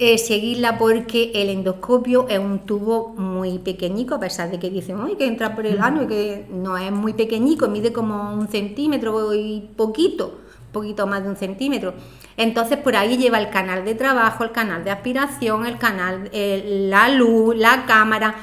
eh, 0.00 0.16
seguirla 0.16 0.78
porque 0.78 1.32
el 1.34 1.48
endoscopio 1.48 2.28
es 2.28 2.38
un 2.38 2.60
tubo 2.60 3.08
muy 3.16 3.58
pequeñico, 3.58 4.14
a 4.14 4.20
pesar 4.20 4.48
de 4.48 4.60
que 4.60 4.70
dicen 4.70 4.96
que 5.16 5.26
entra 5.26 5.56
por 5.56 5.66
el 5.66 5.80
ano 5.80 6.04
y 6.04 6.06
que 6.06 6.46
no 6.52 6.78
es 6.78 6.92
muy 6.92 7.14
pequeñico, 7.14 7.66
mide 7.68 7.92
como 7.92 8.32
un 8.32 8.46
centímetro 8.46 9.34
y 9.34 9.68
poquito, 9.76 10.38
poquito 10.72 11.06
más 11.08 11.24
de 11.24 11.30
un 11.30 11.36
centímetro. 11.36 11.94
Entonces 12.36 12.78
por 12.78 12.94
ahí 12.94 13.16
lleva 13.16 13.40
el 13.40 13.50
canal 13.50 13.84
de 13.84 13.96
trabajo, 13.96 14.44
el 14.44 14.52
canal 14.52 14.84
de 14.84 14.92
aspiración, 14.92 15.66
el 15.66 15.78
canal, 15.78 16.30
eh, 16.32 16.86
la 16.88 17.08
luz, 17.08 17.56
la 17.56 17.84
cámara. 17.84 18.36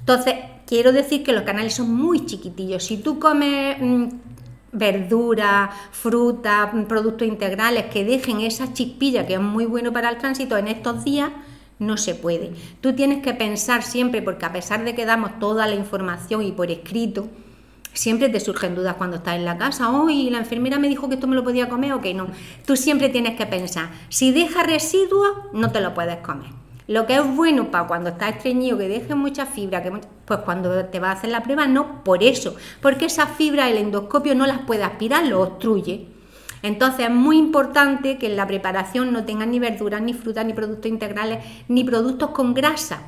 Entonces 0.00 0.34
quiero 0.66 0.92
decir 0.92 1.22
que 1.22 1.32
los 1.32 1.44
canales 1.44 1.72
son 1.72 1.94
muy 1.94 2.26
chiquitillos. 2.26 2.84
Si 2.84 2.98
tú 2.98 3.18
comes 3.18 3.78
mm, 3.80 4.08
verduras, 4.72 5.70
fruta, 5.90 6.72
productos 6.88 7.26
integrales 7.26 7.86
que 7.86 8.04
dejen 8.04 8.40
esa 8.40 8.72
chispilla 8.72 9.26
que 9.26 9.34
es 9.34 9.40
muy 9.40 9.66
bueno 9.66 9.92
para 9.92 10.08
el 10.08 10.18
tránsito 10.18 10.56
en 10.56 10.68
estos 10.68 11.04
días, 11.04 11.30
no 11.78 11.96
se 11.96 12.14
puede. 12.14 12.52
Tú 12.80 12.94
tienes 12.94 13.22
que 13.22 13.32
pensar 13.34 13.82
siempre, 13.82 14.22
porque 14.22 14.44
a 14.44 14.52
pesar 14.52 14.84
de 14.84 14.94
que 14.94 15.06
damos 15.06 15.38
toda 15.38 15.66
la 15.66 15.74
información 15.74 16.42
y 16.42 16.52
por 16.52 16.70
escrito, 16.70 17.28
siempre 17.92 18.28
te 18.28 18.38
surgen 18.38 18.74
dudas 18.74 18.96
cuando 18.96 19.16
estás 19.16 19.36
en 19.36 19.44
la 19.44 19.56
casa. 19.56 19.90
Hoy 19.90 20.30
la 20.30 20.38
enfermera 20.38 20.78
me 20.78 20.88
dijo 20.88 21.08
que 21.08 21.14
esto 21.14 21.26
me 21.26 21.36
lo 21.36 21.42
podía 21.42 21.68
comer 21.68 21.94
o 21.94 22.00
que 22.00 22.14
no. 22.14 22.28
Tú 22.66 22.76
siempre 22.76 23.08
tienes 23.08 23.36
que 23.36 23.46
pensar, 23.46 23.90
si 24.10 24.30
deja 24.30 24.62
residuos, 24.62 25.30
no 25.52 25.72
te 25.72 25.80
lo 25.80 25.94
puedes 25.94 26.18
comer. 26.18 26.59
Lo 26.90 27.06
que 27.06 27.14
es 27.14 27.36
bueno 27.36 27.70
para 27.70 27.86
cuando 27.86 28.10
estás 28.10 28.34
estreñido, 28.34 28.76
que 28.76 28.88
deje 28.88 29.14
mucha 29.14 29.46
fibra, 29.46 29.80
que, 29.80 29.92
pues 30.24 30.40
cuando 30.40 30.86
te 30.86 30.98
vas 30.98 31.10
a 31.10 31.18
hacer 31.18 31.30
la 31.30 31.44
prueba, 31.44 31.68
no 31.68 32.02
por 32.02 32.24
eso, 32.24 32.56
porque 32.82 33.04
esa 33.04 33.28
fibra 33.28 33.70
el 33.70 33.76
endoscopio 33.76 34.34
no 34.34 34.44
las 34.44 34.62
puede 34.62 34.82
aspirar, 34.82 35.24
lo 35.24 35.40
obstruye. 35.40 36.08
Entonces 36.64 37.06
es 37.06 37.12
muy 37.12 37.38
importante 37.38 38.18
que 38.18 38.26
en 38.26 38.34
la 38.34 38.48
preparación 38.48 39.12
no 39.12 39.24
tengan 39.24 39.52
ni 39.52 39.60
verduras, 39.60 40.02
ni 40.02 40.14
frutas, 40.14 40.44
ni 40.44 40.52
productos 40.52 40.90
integrales, 40.90 41.44
ni 41.68 41.84
productos 41.84 42.30
con 42.30 42.54
grasa, 42.54 43.02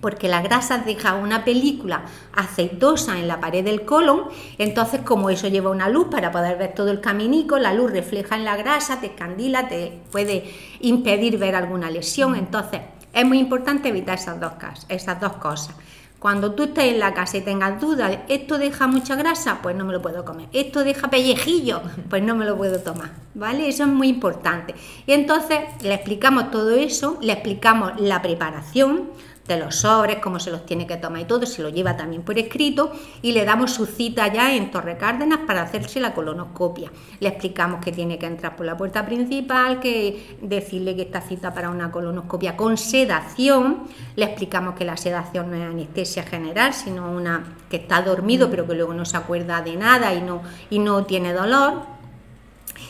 porque 0.00 0.28
la 0.28 0.42
grasa 0.42 0.78
deja 0.78 1.14
una 1.14 1.44
película 1.44 2.02
aceitosa 2.32 3.18
en 3.18 3.28
la 3.28 3.40
pared 3.40 3.64
del 3.64 3.84
colon, 3.84 4.24
entonces 4.58 5.02
como 5.02 5.30
eso 5.30 5.48
lleva 5.48 5.70
una 5.70 5.88
luz 5.88 6.08
para 6.10 6.32
poder 6.32 6.58
ver 6.58 6.74
todo 6.74 6.90
el 6.90 7.00
caminico, 7.00 7.58
la 7.58 7.74
luz 7.74 7.92
refleja 7.92 8.36
en 8.36 8.44
la 8.44 8.56
grasa, 8.56 9.00
te 9.00 9.06
escandila, 9.06 9.68
te 9.68 10.00
puede 10.10 10.44
impedir 10.80 11.38
ver 11.38 11.54
alguna 11.54 11.90
lesión, 11.90 12.34
entonces 12.34 12.80
es 13.12 13.24
muy 13.24 13.38
importante 13.38 13.90
evitar 13.90 14.18
esas 14.18 14.40
dos, 14.40 14.52
esas 14.88 15.20
dos 15.20 15.34
cosas. 15.34 15.74
Cuando 16.22 16.52
tú 16.52 16.62
estés 16.62 16.84
en 16.84 17.00
la 17.00 17.14
casa 17.14 17.38
y 17.38 17.40
tengas 17.40 17.80
dudas, 17.80 18.16
¿esto 18.28 18.56
deja 18.56 18.86
mucha 18.86 19.16
grasa? 19.16 19.58
Pues 19.60 19.74
no 19.74 19.84
me 19.84 19.92
lo 19.92 20.00
puedo 20.00 20.24
comer. 20.24 20.48
¿Esto 20.52 20.84
deja 20.84 21.10
pellejillo? 21.10 21.82
Pues 22.08 22.22
no 22.22 22.36
me 22.36 22.44
lo 22.44 22.56
puedo 22.56 22.78
tomar. 22.78 23.10
¿Vale? 23.34 23.68
Eso 23.68 23.82
es 23.82 23.88
muy 23.88 24.06
importante. 24.06 24.76
Y 25.04 25.14
entonces 25.14 25.58
le 25.82 25.94
explicamos 25.94 26.52
todo 26.52 26.70
eso, 26.76 27.18
le 27.20 27.32
explicamos 27.32 28.00
la 28.00 28.22
preparación, 28.22 29.10
de 29.46 29.58
los 29.58 29.76
sobres, 29.76 30.18
cómo 30.18 30.38
se 30.38 30.50
los 30.50 30.64
tiene 30.64 30.86
que 30.86 30.96
tomar 30.96 31.22
y 31.22 31.24
todo, 31.24 31.46
se 31.46 31.62
lo 31.62 31.68
lleva 31.68 31.96
también 31.96 32.22
por 32.22 32.38
escrito 32.38 32.92
y 33.22 33.32
le 33.32 33.44
damos 33.44 33.72
su 33.72 33.86
cita 33.86 34.32
ya 34.32 34.54
en 34.54 34.70
Torre 34.70 34.96
Cárdenas 34.96 35.40
para 35.46 35.62
hacerse 35.62 36.00
la 36.00 36.14
colonoscopia. 36.14 36.90
Le 37.20 37.28
explicamos 37.28 37.84
que 37.84 37.92
tiene 37.92 38.18
que 38.18 38.26
entrar 38.26 38.56
por 38.56 38.66
la 38.66 38.76
puerta 38.76 39.04
principal, 39.04 39.80
que 39.80 40.38
decirle 40.40 40.94
que 40.94 41.02
está 41.02 41.20
cita 41.20 41.52
para 41.52 41.70
una 41.70 41.90
colonoscopia 41.90 42.56
con 42.56 42.76
sedación, 42.76 43.84
le 44.16 44.24
explicamos 44.24 44.74
que 44.74 44.84
la 44.84 44.96
sedación 44.96 45.50
no 45.50 45.56
es 45.56 45.62
anestesia 45.64 46.22
general, 46.22 46.72
sino 46.72 47.10
una 47.10 47.56
que 47.68 47.76
está 47.76 48.02
dormido 48.02 48.50
pero 48.50 48.66
que 48.66 48.74
luego 48.74 48.94
no 48.94 49.04
se 49.04 49.16
acuerda 49.16 49.60
de 49.62 49.76
nada 49.76 50.14
y 50.14 50.22
no, 50.22 50.42
y 50.70 50.78
no 50.78 51.04
tiene 51.04 51.32
dolor 51.32 51.91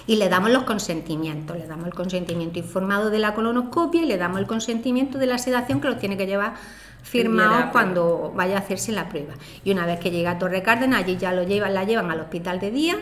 y 0.06 0.16
le 0.16 0.28
damos 0.28 0.50
los 0.50 0.64
consentimientos, 0.64 1.56
le 1.56 1.66
damos 1.66 1.86
el 1.86 1.94
consentimiento 1.94 2.58
informado 2.58 3.10
de 3.10 3.18
la 3.18 3.34
colonoscopia 3.34 4.02
y 4.02 4.06
le 4.06 4.16
damos 4.16 4.40
el 4.40 4.46
consentimiento 4.46 5.18
de 5.18 5.26
la 5.26 5.38
sedación 5.38 5.80
que 5.80 5.88
los 5.88 5.98
tiene 5.98 6.16
que 6.16 6.26
llevar 6.26 6.54
firmados 7.02 7.66
cuando 7.72 8.32
vaya 8.34 8.56
a 8.56 8.58
hacerse 8.60 8.92
la 8.92 9.08
prueba. 9.08 9.34
Y 9.64 9.72
una 9.72 9.86
vez 9.86 10.00
que 10.00 10.10
llega 10.10 10.32
a 10.32 10.38
Torre 10.38 10.62
Cárdenas, 10.62 11.02
allí 11.02 11.16
ya 11.16 11.32
lo 11.32 11.42
llevan, 11.42 11.74
la 11.74 11.84
llevan 11.84 12.10
al 12.10 12.20
hospital 12.20 12.60
de 12.60 12.70
día 12.70 12.96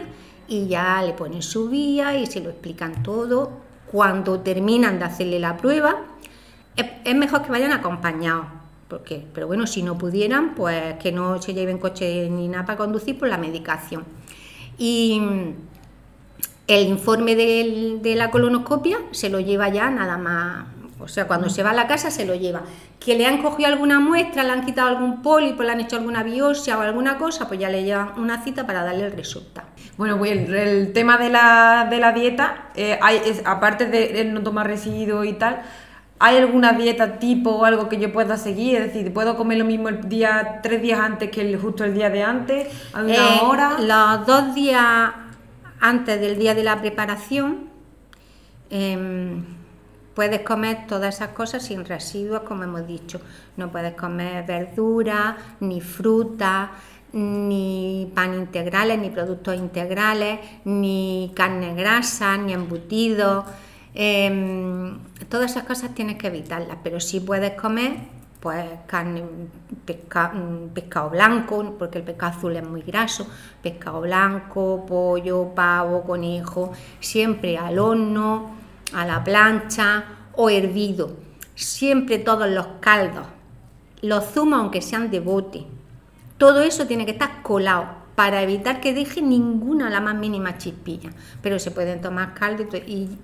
y 0.49 0.67
ya 0.67 1.03
le 1.03 1.13
ponen 1.13 1.43
su 1.43 1.69
vía 1.69 2.17
y 2.17 2.27
se 2.27 2.41
lo 2.41 2.51
explican 2.51 3.03
todo. 3.03 3.51
Cuando 3.91 4.41
terminan 4.41 4.99
de 4.99 5.05
hacerle 5.05 5.39
la 5.39 5.57
prueba, 5.57 5.97
es, 6.77 7.15
mejor 7.15 7.43
que 7.43 7.51
vayan 7.51 7.73
acompañados. 7.73 8.47
Porque, 8.89 9.25
pero 9.33 9.47
bueno, 9.47 9.67
si 9.67 9.83
no 9.83 9.97
pudieran, 9.99 10.55
pues 10.55 10.95
que 10.95 11.13
no 11.13 11.41
se 11.41 11.55
lleven 11.55 11.79
coche 11.79 12.29
ni 12.29 12.49
nada 12.49 12.67
para 12.67 12.79
conducir 12.79 13.19
por 13.19 13.29
la 13.29 13.39
medicación. 13.39 14.05
Y 14.79 15.21
el 16.71 16.89
informe 16.89 17.35
de, 17.35 18.15
la 18.15 18.31
colonoscopia 18.31 18.99
se 19.11 19.29
lo 19.29 19.41
lleva 19.41 19.69
ya 19.71 19.91
nada 19.91 20.17
más, 20.17 20.67
o 21.01 21.09
sea, 21.09 21.27
cuando 21.27 21.51
se 21.51 21.65
va 21.65 21.71
a 21.71 21.75
la 21.75 21.89
casa 21.89 22.11
se 22.11 22.25
lo 22.25 22.35
lleva. 22.35 22.63
Que 23.01 23.17
le 23.17 23.27
han 23.27 23.43
cogido 23.43 23.69
alguna 23.69 23.99
muestra, 23.99 24.45
le 24.45 24.51
han 24.51 24.65
quitado 24.65 24.89
algún 24.89 25.23
pólipo, 25.23 25.63
le 25.63 25.73
han 25.73 25.81
hecho 25.81 25.97
alguna 25.97 26.23
biopsia 26.23 26.79
o 26.79 26.83
alguna 26.83 27.19
cosa, 27.19 27.49
pues 27.49 27.59
ya 27.59 27.71
le 27.71 27.83
llevan 27.83 28.13
una 28.19 28.45
cita 28.45 28.67
para 28.67 28.85
darle 28.85 29.07
el 29.07 29.13
resultado. 29.13 29.67
Bueno, 29.97 30.19
pues 30.19 30.33
el, 30.33 30.93
tema 30.93 31.17
de 31.17 31.31
la, 31.31 31.89
de 31.91 31.99
la 31.99 32.13
dieta, 32.13 32.71
eh, 32.77 32.99
hay, 33.03 33.21
aparte 33.45 33.87
de, 33.87 34.25
no 34.27 34.43
tomar 34.43 34.67
residuos 34.67 35.27
y 35.27 35.33
tal, 35.35 35.63
¿Hay 36.23 36.37
alguna 36.37 36.75
dieta 36.75 37.19
tipo 37.19 37.49
o 37.49 37.65
algo 37.65 37.89
que 37.89 37.97
yo 37.99 38.13
pueda 38.13 38.37
seguir? 38.37 38.77
Es 38.77 38.93
decir, 38.93 39.11
¿puedo 39.11 39.39
comer 39.39 39.57
lo 39.57 39.65
mismo 39.65 39.89
el 39.89 40.07
día, 40.07 40.61
tres 40.63 40.83
días 40.83 41.01
antes 41.01 41.31
que 41.31 41.41
el, 41.41 41.59
justo 41.59 41.83
el 41.83 41.95
día 41.95 42.11
de 42.11 42.23
antes? 42.23 42.69
¿A 42.93 43.01
una 43.01 43.15
eh, 43.15 43.41
hora? 43.41 43.79
Los 43.81 44.27
dos 44.27 44.55
días 44.55 45.13
antes 45.81 46.21
del 46.21 46.39
día 46.39 46.55
de 46.55 46.63
la 46.63 46.81
preparación, 46.81 47.71
em, 48.69 49.45
puedes 50.15 50.41
comer 50.43 50.87
todas 50.87 51.17
esas 51.17 51.31
cosas 51.31 51.65
sin 51.65 51.85
residuos, 51.85 52.41
como 52.41 52.65
hemos 52.65 52.87
dicho. 52.87 53.21
No 53.57 53.71
puedes 53.71 53.95
comer 53.95 54.45
verduras, 54.47 55.37
ni 55.61 55.81
fruta, 55.81 56.73
ni 57.13 58.11
pan 58.15 58.35
integrales, 58.35 58.99
ni 58.99 59.11
productos 59.11 59.57
integrales, 59.57 60.39
ni 60.65 61.33
carne 61.35 61.75
grasa, 61.75 62.37
ni 62.37 62.53
embutidos. 62.53 63.45
Em, 63.95 64.99
todas 65.29 65.53
esas 65.53 65.65
cosas 65.65 65.95
tienes 65.95 66.17
que 66.17 66.29
evitarlas, 66.29 66.79
pero 66.85 67.01
sí 67.01 67.21
puedes 67.21 67.53
comer 67.53 68.20
pues 68.41 68.65
carne, 68.87 69.23
pescado 69.85 71.11
blanco, 71.11 71.77
porque 71.79 71.99
el 71.99 72.05
pescado 72.05 72.39
azul 72.39 72.57
es 72.57 72.67
muy 72.67 72.81
graso, 72.81 73.29
pescado 73.63 74.01
blanco, 74.01 74.85
pollo, 74.87 75.55
pavo, 75.55 76.03
conejo, 76.03 76.73
siempre 77.01 77.59
al 77.59 77.79
horno, 77.79 78.51
a 78.95 79.05
la 79.05 79.23
plancha 79.23 80.05
o 80.35 80.49
hervido. 80.49 81.17
Siempre 81.55 82.19
todos 82.19 82.49
los 82.49 82.67
caldos, 82.81 83.27
los 84.01 84.25
zumos 84.25 84.61
aunque 84.61 84.81
sean 84.81 85.11
de 85.11 85.21
bote, 85.21 85.67
todo 86.39 86.63
eso 86.63 86.87
tiene 86.87 87.05
que 87.05 87.13
estar 87.13 87.43
colado 87.43 88.01
para 88.15 88.43
evitar 88.43 88.81
que 88.81 88.95
deje 88.95 89.21
ninguna 89.21 89.91
la 89.91 90.01
más 90.01 90.15
mínima 90.15 90.57
chispilla. 90.57 91.11
Pero 91.43 91.59
se 91.59 91.71
pueden 91.71 92.01
tomar 92.01 92.33
caldo 92.33 92.65
y 92.87 93.19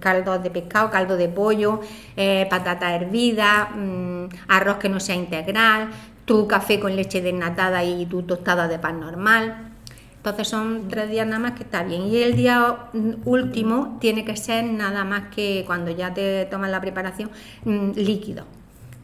caldos 0.00 0.42
de 0.42 0.50
pescado, 0.50 0.90
caldo 0.90 1.16
de 1.16 1.28
pollo, 1.28 1.80
eh, 2.16 2.46
patata 2.50 2.94
hervida, 2.94 3.70
mm, 3.74 4.28
arroz 4.48 4.76
que 4.78 4.88
no 4.88 5.00
sea 5.00 5.14
integral, 5.14 5.90
tu 6.24 6.46
café 6.46 6.80
con 6.80 6.96
leche 6.96 7.20
desnatada 7.20 7.84
y 7.84 8.06
tu 8.06 8.22
tostada 8.22 8.68
de 8.68 8.78
pan 8.78 9.00
normal. 9.00 9.70
Entonces 10.16 10.48
son 10.48 10.88
tres 10.88 11.10
días 11.10 11.26
nada 11.26 11.38
más 11.38 11.52
que 11.52 11.64
está 11.64 11.82
bien. 11.82 12.06
Y 12.06 12.16
el 12.22 12.34
día 12.34 12.88
mm, 12.92 13.26
último 13.26 13.98
tiene 14.00 14.24
que 14.24 14.36
ser 14.36 14.64
nada 14.64 15.04
más 15.04 15.34
que 15.34 15.64
cuando 15.66 15.90
ya 15.90 16.14
te 16.14 16.46
tomas 16.46 16.70
la 16.70 16.80
preparación, 16.80 17.30
líquido. 17.64 18.44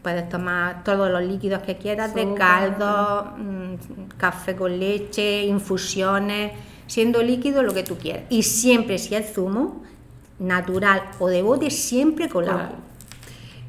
Puedes 0.03 0.31
tomar 0.31 0.83
todos 0.83 1.11
los 1.11 1.23
líquidos 1.23 1.61
que 1.61 1.77
quieras, 1.77 2.15
de 2.15 2.33
caldo, 2.33 3.35
café 4.17 4.57
con 4.57 4.81
leche, 4.81 5.45
infusiones, 5.45 6.53
siendo 6.87 7.23
líquido 7.23 7.63
lo 7.63 7.75
que 7.75 7.83
tú 7.83 7.99
quieras. 7.99 8.23
Y 8.31 8.43
siempre 8.43 8.97
si 8.97 9.15
es 9.15 9.35
zumo, 9.35 9.83
natural 10.41 11.03
o 11.21 11.29
de 11.29 11.43
bote 11.43 11.71
siempre 11.71 12.29
con 12.29 12.49
agua. 12.49 12.73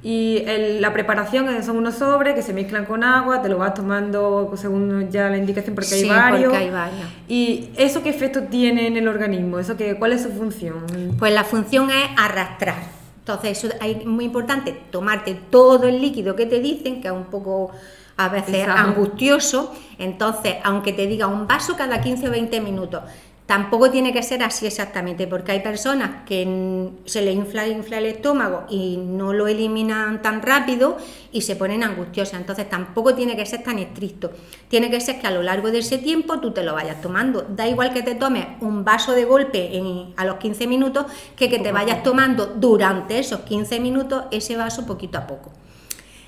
Y 0.03 0.43
la 0.79 0.91
preparación 0.93 1.63
son 1.63 1.77
unos 1.77 1.95
sobres 1.95 2.33
que 2.33 2.41
se 2.41 2.53
mezclan 2.53 2.85
con 2.85 3.03
agua, 3.03 3.43
te 3.43 3.49
lo 3.49 3.59
vas 3.59 3.75
tomando 3.75 4.51
según 4.55 5.11
ya 5.11 5.29
la 5.29 5.37
indicación 5.37 5.75
porque 5.75 5.93
hay 5.93 6.09
varios. 6.09 6.43
Porque 6.45 6.57
hay 6.57 6.69
varios. 6.71 7.07
¿Y 7.27 7.69
eso 7.77 8.01
qué 8.01 8.09
efecto 8.09 8.43
tiene 8.43 8.87
en 8.87 8.97
el 8.97 9.07
organismo? 9.07 9.59
¿Eso 9.59 9.77
que, 9.77 9.99
¿Cuál 9.99 10.13
es 10.13 10.23
su 10.23 10.31
función? 10.31 10.85
Pues 11.19 11.31
la 11.31 11.43
función 11.43 11.91
es 11.91 12.09
arrastrar. 12.17 13.01
Entonces, 13.19 13.63
eso 13.63 13.75
es 13.79 14.05
muy 14.07 14.25
importante, 14.25 14.75
tomarte 14.89 15.35
todo 15.51 15.87
el 15.87 16.01
líquido 16.01 16.35
que 16.35 16.47
te 16.47 16.59
dicen, 16.59 17.01
que 17.01 17.09
es 17.09 17.13
un 17.13 17.25
poco 17.25 17.69
a 18.17 18.29
veces 18.29 18.67
angustioso. 18.67 19.71
Entonces, 19.99 20.55
aunque 20.63 20.93
te 20.93 21.05
diga 21.05 21.27
un 21.27 21.45
vaso 21.45 21.75
cada 21.77 22.01
15 22.01 22.27
o 22.27 22.31
20 22.31 22.59
minutos, 22.61 23.03
Tampoco 23.51 23.91
tiene 23.91 24.13
que 24.13 24.23
ser 24.23 24.43
así 24.43 24.65
exactamente, 24.65 25.27
porque 25.27 25.51
hay 25.51 25.59
personas 25.59 26.23
que 26.25 26.89
se 27.03 27.21
les 27.21 27.35
infla, 27.35 27.67
infla, 27.67 27.97
el 27.97 28.05
estómago 28.05 28.63
y 28.69 28.95
no 28.95 29.33
lo 29.33 29.49
eliminan 29.49 30.21
tan 30.21 30.41
rápido 30.41 30.95
y 31.33 31.41
se 31.41 31.57
ponen 31.57 31.83
angustiosas. 31.83 32.39
Entonces 32.39 32.69
tampoco 32.69 33.13
tiene 33.13 33.35
que 33.35 33.45
ser 33.45 33.61
tan 33.61 33.77
estricto. 33.77 34.31
Tiene 34.69 34.89
que 34.89 35.01
ser 35.01 35.19
que 35.19 35.27
a 35.27 35.31
lo 35.31 35.43
largo 35.43 35.69
de 35.69 35.79
ese 35.79 35.97
tiempo 35.97 36.39
tú 36.39 36.51
te 36.51 36.63
lo 36.63 36.75
vayas 36.75 37.01
tomando. 37.01 37.41
Da 37.41 37.67
igual 37.67 37.91
que 37.91 38.03
te 38.03 38.15
tomes 38.15 38.47
un 38.61 38.85
vaso 38.85 39.11
de 39.11 39.25
golpe 39.25 40.13
a 40.15 40.23
los 40.23 40.37
15 40.37 40.67
minutos 40.67 41.07
que 41.35 41.49
que 41.49 41.59
te 41.59 41.73
vayas 41.73 42.03
tomando 42.03 42.45
durante 42.45 43.19
esos 43.19 43.41
15 43.41 43.81
minutos 43.81 44.23
ese 44.31 44.55
vaso 44.55 44.85
poquito 44.85 45.17
a 45.17 45.27
poco. 45.27 45.51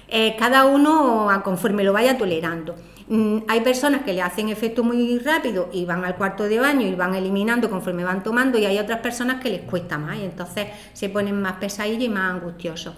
Eh, 0.09 0.35
cada 0.37 0.65
uno 0.65 1.29
conforme 1.45 1.85
lo 1.85 1.93
vaya 1.93 2.17
tolerando. 2.17 2.75
Mm, 3.07 3.39
hay 3.47 3.61
personas 3.61 4.03
que 4.03 4.13
le 4.13 4.21
hacen 4.21 4.49
efecto 4.49 4.83
muy 4.83 5.19
rápido 5.19 5.69
y 5.73 5.85
van 5.85 6.05
al 6.05 6.15
cuarto 6.15 6.43
de 6.43 6.59
baño 6.59 6.87
y 6.87 6.95
van 6.95 7.15
eliminando 7.15 7.69
conforme 7.69 8.03
van 8.03 8.23
tomando 8.23 8.57
y 8.57 8.65
hay 8.65 8.79
otras 8.79 8.99
personas 8.99 9.41
que 9.41 9.49
les 9.49 9.61
cuesta 9.61 9.97
más 9.97 10.17
y 10.17 10.23
entonces 10.23 10.67
se 10.93 11.09
ponen 11.09 11.41
más 11.41 11.53
pesadillos 11.53 12.03
y 12.03 12.09
más 12.09 12.31
angustiosos. 12.31 12.93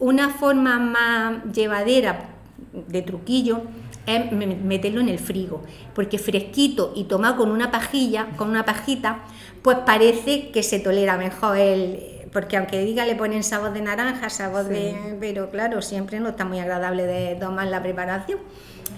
Una 0.00 0.28
forma 0.28 0.78
más 0.78 1.44
llevadera 1.52 2.28
de 2.72 3.02
truquillo 3.02 3.62
es 4.06 4.32
meterlo 4.32 5.00
en 5.00 5.08
el 5.08 5.18
frigo, 5.18 5.62
porque 5.94 6.18
fresquito 6.18 6.92
y 6.96 7.04
tomado 7.04 7.36
con 7.36 7.50
una 7.50 7.70
pajilla, 7.70 8.28
con 8.36 8.48
una 8.48 8.64
pajita, 8.64 9.20
pues 9.62 9.78
parece 9.84 10.50
que 10.50 10.62
se 10.62 10.78
tolera 10.78 11.18
mejor 11.18 11.58
el, 11.58 12.00
porque 12.32 12.56
aunque 12.56 12.80
diga 12.84 13.04
le 13.04 13.16
ponen 13.16 13.42
sabor 13.42 13.72
de 13.72 13.82
naranja, 13.82 14.30
sabor 14.30 14.64
de, 14.64 15.16
pero 15.20 15.50
claro, 15.50 15.82
siempre 15.82 16.20
no 16.20 16.30
está 16.30 16.44
muy 16.44 16.58
agradable 16.58 17.06
de 17.06 17.34
tomar 17.36 17.66
la 17.66 17.82
preparación. 17.82 18.38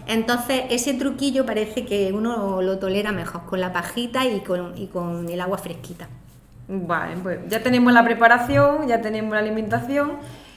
Entonces, 0.07 0.63
ese 0.71 0.95
truquillo 0.95 1.47
parece 1.47 1.85
que 1.85 2.13
uno 2.13 2.63
lo 2.63 2.79
tolera 2.79 3.13
mejor 3.13 3.47
con 3.47 3.61
la 3.61 3.73
pajita 3.73 4.25
y 4.27 4.41
con, 4.41 4.77
y 4.77 4.87
con 4.87 5.29
el 5.29 5.41
agua 5.41 5.59
fresquita. 5.59 6.09
Vale, 6.69 7.17
pues 7.23 7.39
ya 7.49 7.63
tenemos 7.63 7.93
la 7.93 8.05
preparación, 8.05 8.87
ya 8.87 9.01
tenemos 9.01 9.33
la 9.33 9.41
alimentación 9.41 10.13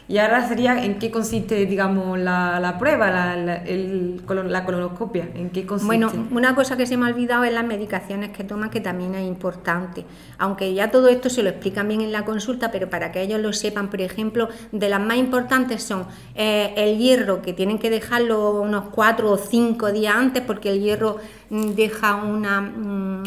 y 0.07 0.17
ahora 0.17 0.47
sería 0.47 0.83
en 0.83 0.99
qué 0.99 1.11
consiste, 1.11 1.65
digamos, 1.65 2.19
la, 2.19 2.59
la 2.59 2.77
prueba, 2.77 3.09
la, 3.09 3.55
el, 3.55 4.21
la, 4.27 4.65
colonoscopia, 4.65 5.29
en 5.33 5.49
qué 5.49 5.65
consiste. 5.65 5.87
Bueno, 5.87 6.11
una 6.31 6.53
cosa 6.55 6.75
que 6.75 6.85
se 6.85 6.97
me 6.97 7.05
ha 7.05 7.09
olvidado 7.09 7.45
es 7.45 7.53
las 7.53 7.65
medicaciones 7.65 8.31
que 8.31 8.43
toman, 8.43 8.69
que 8.69 8.81
también 8.81 9.15
es 9.15 9.25
importante. 9.25 10.03
Aunque 10.37 10.73
ya 10.73 10.91
todo 10.91 11.07
esto 11.07 11.29
se 11.29 11.41
lo 11.41 11.49
explican 11.49 11.87
bien 11.87 12.01
en 12.01 12.11
la 12.11 12.25
consulta, 12.25 12.69
pero 12.69 12.89
para 12.89 13.13
que 13.13 13.21
ellos 13.21 13.39
lo 13.39 13.53
sepan, 13.53 13.89
por 13.89 14.01
ejemplo, 14.01 14.49
de 14.73 14.89
las 14.89 14.99
más 14.99 15.17
importantes 15.17 15.83
son 15.83 16.05
eh, 16.35 16.73
el 16.75 16.97
hierro, 16.97 17.41
que 17.41 17.53
tienen 17.53 17.79
que 17.79 17.89
dejarlo 17.89 18.61
unos 18.61 18.85
cuatro 18.91 19.31
o 19.31 19.37
cinco 19.37 19.91
días 19.93 20.15
antes, 20.15 20.43
porque 20.43 20.69
el 20.69 20.81
hierro 20.81 21.17
mm, 21.49 21.71
deja 21.71 22.15
una 22.15 22.59
mm, 22.59 23.23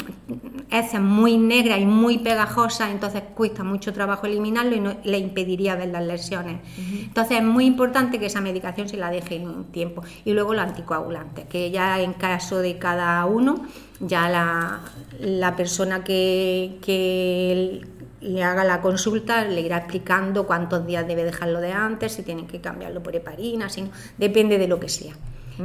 heces 0.71 1.01
muy 1.01 1.39
negra 1.39 1.79
y 1.79 1.87
muy 1.87 2.19
pegajosa, 2.19 2.91
entonces 2.91 3.23
cuesta 3.35 3.65
mucho 3.65 3.95
trabajo 3.95 4.27
eliminarlo 4.27 4.77
y 4.77 4.81
no, 4.81 4.97
le 5.05 5.19
impediría 5.19 5.75
ver 5.77 5.89
las 5.89 6.05
lesiones. 6.05 6.66
Entonces 6.79 7.39
es 7.39 7.45
muy 7.45 7.67
importante 7.67 8.19
que 8.19 8.27
esa 8.27 8.41
medicación 8.41 8.89
se 8.89 8.97
la 8.97 9.11
deje 9.11 9.37
en 9.37 9.65
tiempo. 9.65 10.03
Y 10.25 10.33
luego 10.33 10.55
los 10.55 10.63
anticoagulantes, 10.65 11.47
que 11.47 11.71
ya 11.71 12.01
en 12.01 12.13
caso 12.13 12.59
de 12.59 12.79
cada 12.79 13.25
uno, 13.27 13.65
ya 14.01 14.29
la, 14.29 15.57
persona 15.57 16.05
que, 16.05 17.81
le 18.21 18.43
haga 18.43 18.65
la 18.65 18.81
consulta, 18.81 19.45
le 19.45 19.61
irá 19.61 19.79
explicando 19.79 20.47
cuántos 20.47 20.87
días 20.87 21.07
debe 21.07 21.25
dejarlo 21.25 21.61
de 21.61 21.73
antes, 21.73 22.13
si 22.13 22.23
tienen 22.23 22.47
que 22.47 22.61
cambiarlo 22.61 23.03
por 23.03 23.15
heparina, 23.15 23.69
si 23.69 23.83
no, 23.83 23.91
depende 24.19 24.59
de 24.59 24.69
lo 24.69 24.81
que 24.81 24.89
sea. 24.89 25.15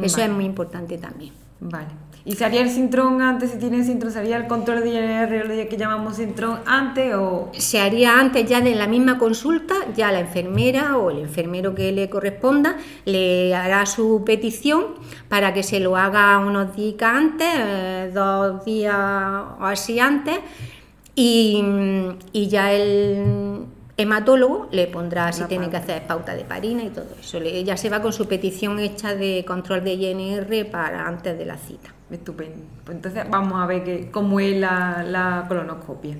Eso 0.01 0.21
es 0.21 0.29
muy 0.29 0.45
importante 0.45 0.97
también. 0.97 1.33
Vale. 1.61 1.89
¿Y 2.25 2.33
se 2.33 2.45
haría 2.45 2.61
el 2.61 2.69
sintrón 2.69 3.21
antes, 3.21 3.51
si 3.51 3.57
tiene 3.57 3.83
sintrón, 3.83 4.11
se 4.11 4.19
haría 4.19 4.37
el 4.37 4.47
control 4.47 4.81
de 4.81 4.89
INR, 4.89 5.67
que 5.67 5.77
llamamos 5.77 6.17
sintrón, 6.17 6.59
antes 6.65 7.13
o...? 7.15 7.51
Se 7.53 7.79
haría 7.79 8.19
antes 8.19 8.47
ya 8.47 8.61
de 8.61 8.75
la 8.75 8.87
misma 8.87 9.17
consulta, 9.17 9.75
ya 9.95 10.11
la 10.11 10.19
enfermera 10.19 10.97
o 10.97 11.09
el 11.09 11.19
enfermero 11.19 11.73
que 11.73 11.91
le 11.91 12.09
corresponda 12.09 12.77
le 13.05 13.55
hará 13.55 13.85
su 13.85 14.23
petición 14.23 14.85
para 15.29 15.53
que 15.53 15.63
se 15.63 15.79
lo 15.79 15.97
haga 15.97 16.37
unos 16.39 16.75
días 16.75 17.01
antes, 17.01 17.47
eh, 17.55 18.11
dos 18.13 18.65
días 18.65 18.95
o 18.95 19.65
así 19.65 19.99
antes, 19.99 20.39
y, 21.15 21.63
y 22.33 22.47
ya 22.47 22.71
el 22.71 23.65
hematólogo 24.01 24.67
le 24.71 24.87
pondrá 24.87 25.31
si 25.31 25.43
tiene 25.45 25.69
que 25.69 25.77
hacer 25.77 26.05
pauta 26.07 26.35
de 26.35 26.43
parina 26.43 26.83
y 26.83 26.89
todo 26.89 27.07
eso. 27.19 27.39
ya 27.39 27.77
se 27.77 27.89
va 27.89 28.01
con 28.01 28.13
su 28.13 28.27
petición 28.27 28.79
hecha 28.79 29.15
de 29.15 29.43
control 29.45 29.83
de 29.83 29.93
INR 29.93 30.69
para 30.69 31.07
antes 31.07 31.37
de 31.37 31.45
la 31.45 31.57
cita. 31.57 31.93
Estupendo. 32.09 32.63
Pues 32.83 32.97
entonces 32.97 33.23
vamos 33.29 33.61
a 33.61 33.65
ver 33.65 33.83
que, 33.83 34.11
cómo 34.11 34.39
es 34.39 34.57
la, 34.57 35.45
colonoscopia. 35.47 36.17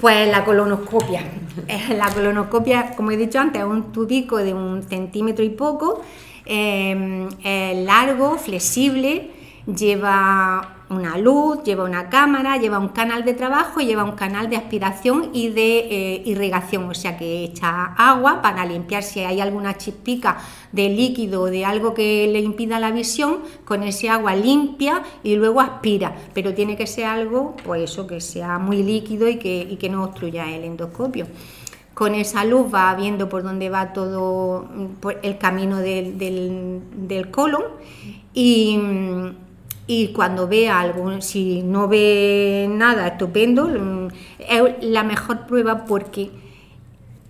Pues 0.00 0.28
la 0.28 0.44
colonoscopia. 0.44 1.22
Eh, 1.68 1.94
la 1.96 2.10
colonoscopia, 2.10 2.96
como 2.96 3.12
he 3.12 3.16
dicho 3.16 3.38
antes, 3.38 3.62
es 3.62 3.68
un 3.68 3.92
tubico 3.92 4.38
de 4.38 4.52
un 4.52 4.82
centímetro 4.82 5.44
y 5.44 5.50
poco, 5.50 6.02
eh, 6.44 7.28
es 7.42 7.86
largo, 7.86 8.36
flexible, 8.36 9.30
lleva 9.66 10.73
una 10.94 11.18
luz, 11.18 11.62
lleva 11.64 11.84
una 11.84 12.08
cámara, 12.08 12.56
lleva 12.56 12.78
un 12.78 12.88
canal 12.88 13.24
de 13.24 13.34
trabajo 13.34 13.80
y 13.80 13.86
lleva 13.86 14.04
un 14.04 14.12
canal 14.12 14.48
de 14.48 14.56
aspiración 14.56 15.30
y 15.32 15.50
de 15.50 15.78
eh, 15.78 16.22
irrigación, 16.24 16.88
o 16.88 16.94
sea 16.94 17.16
que 17.16 17.44
echa 17.44 17.94
agua 17.96 18.40
para 18.42 18.64
limpiar. 18.64 19.02
Si 19.02 19.20
hay 19.20 19.40
alguna 19.40 19.76
chispica 19.76 20.38
de 20.72 20.88
líquido 20.88 21.42
o 21.42 21.46
de 21.46 21.64
algo 21.64 21.94
que 21.94 22.28
le 22.28 22.40
impida 22.40 22.78
la 22.78 22.90
visión, 22.90 23.40
con 23.64 23.82
ese 23.82 24.08
agua 24.08 24.34
limpia 24.34 25.02
y 25.22 25.36
luego 25.36 25.60
aspira, 25.60 26.14
pero 26.32 26.54
tiene 26.54 26.76
que 26.76 26.86
ser 26.86 27.04
algo, 27.06 27.54
pues 27.64 27.90
eso, 27.90 28.06
que 28.06 28.20
sea 28.20 28.58
muy 28.58 28.82
líquido 28.82 29.28
y 29.28 29.36
que, 29.36 29.76
que 29.78 29.88
no 29.88 30.04
obstruya 30.04 30.50
el 30.50 30.64
endoscopio. 30.64 31.26
Con 31.94 32.14
esa 32.16 32.44
luz 32.44 32.74
va 32.74 32.92
viendo 32.96 33.28
por 33.28 33.44
dónde 33.44 33.70
va 33.70 33.92
todo 33.92 34.68
el 35.22 35.38
camino 35.38 35.78
del, 35.78 36.18
del, 36.18 36.80
del 36.96 37.30
colon 37.30 37.62
y, 38.34 38.76
y 39.86 40.08
cuando 40.08 40.48
ve 40.48 40.68
algo, 40.68 41.20
si 41.20 41.62
no 41.62 41.88
ve 41.88 42.66
nada 42.70 43.08
estupendo, 43.08 43.66
mm, 43.66 44.08
es 44.38 44.62
la 44.80 45.02
mejor 45.02 45.46
prueba 45.46 45.84
porque 45.84 46.30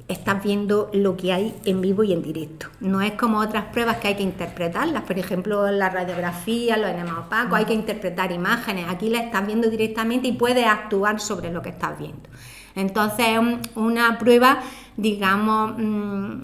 estás 0.07 0.43
viendo 0.45 0.91
lo 0.93 1.17
que 1.17 1.33
hay 1.33 1.55
en 1.65 1.81
vivo 1.81 2.05
y 2.05 2.13
en 2.13 2.23
directo. 2.23 2.67
No 2.81 3.01
es 3.01 3.13
como 3.13 3.39
otras 3.39 3.65
pruebas 3.67 3.97
que 3.97 4.09
hay 4.09 4.15
que 4.17 4.23
interpretarlas, 4.23 5.03
por 5.03 5.19
ejemplo, 5.19 5.71
la 5.71 5.89
radiografía, 5.89 6.77
los 6.77 6.91
enemas 6.91 7.27
opacos, 7.27 7.59
hay 7.59 7.65
que 7.65 7.75
interpretar 7.75 8.31
imágenes. 8.31 8.87
Aquí 8.89 9.09
la 9.09 9.21
estás 9.21 9.47
viendo 9.47 9.69
directamente 9.69 10.29
y 10.29 10.33
puedes 10.33 10.67
actuar 10.67 11.21
sobre 11.21 11.51
lo 11.51 11.63
que 11.63 11.71
estás 11.71 11.99
viendo. 11.99 12.29
Entonces 12.77 13.27
es 13.29 13.77
una 13.77 14.19
prueba, 14.19 14.61
digamos, 14.97 15.75
mm, 15.79 16.41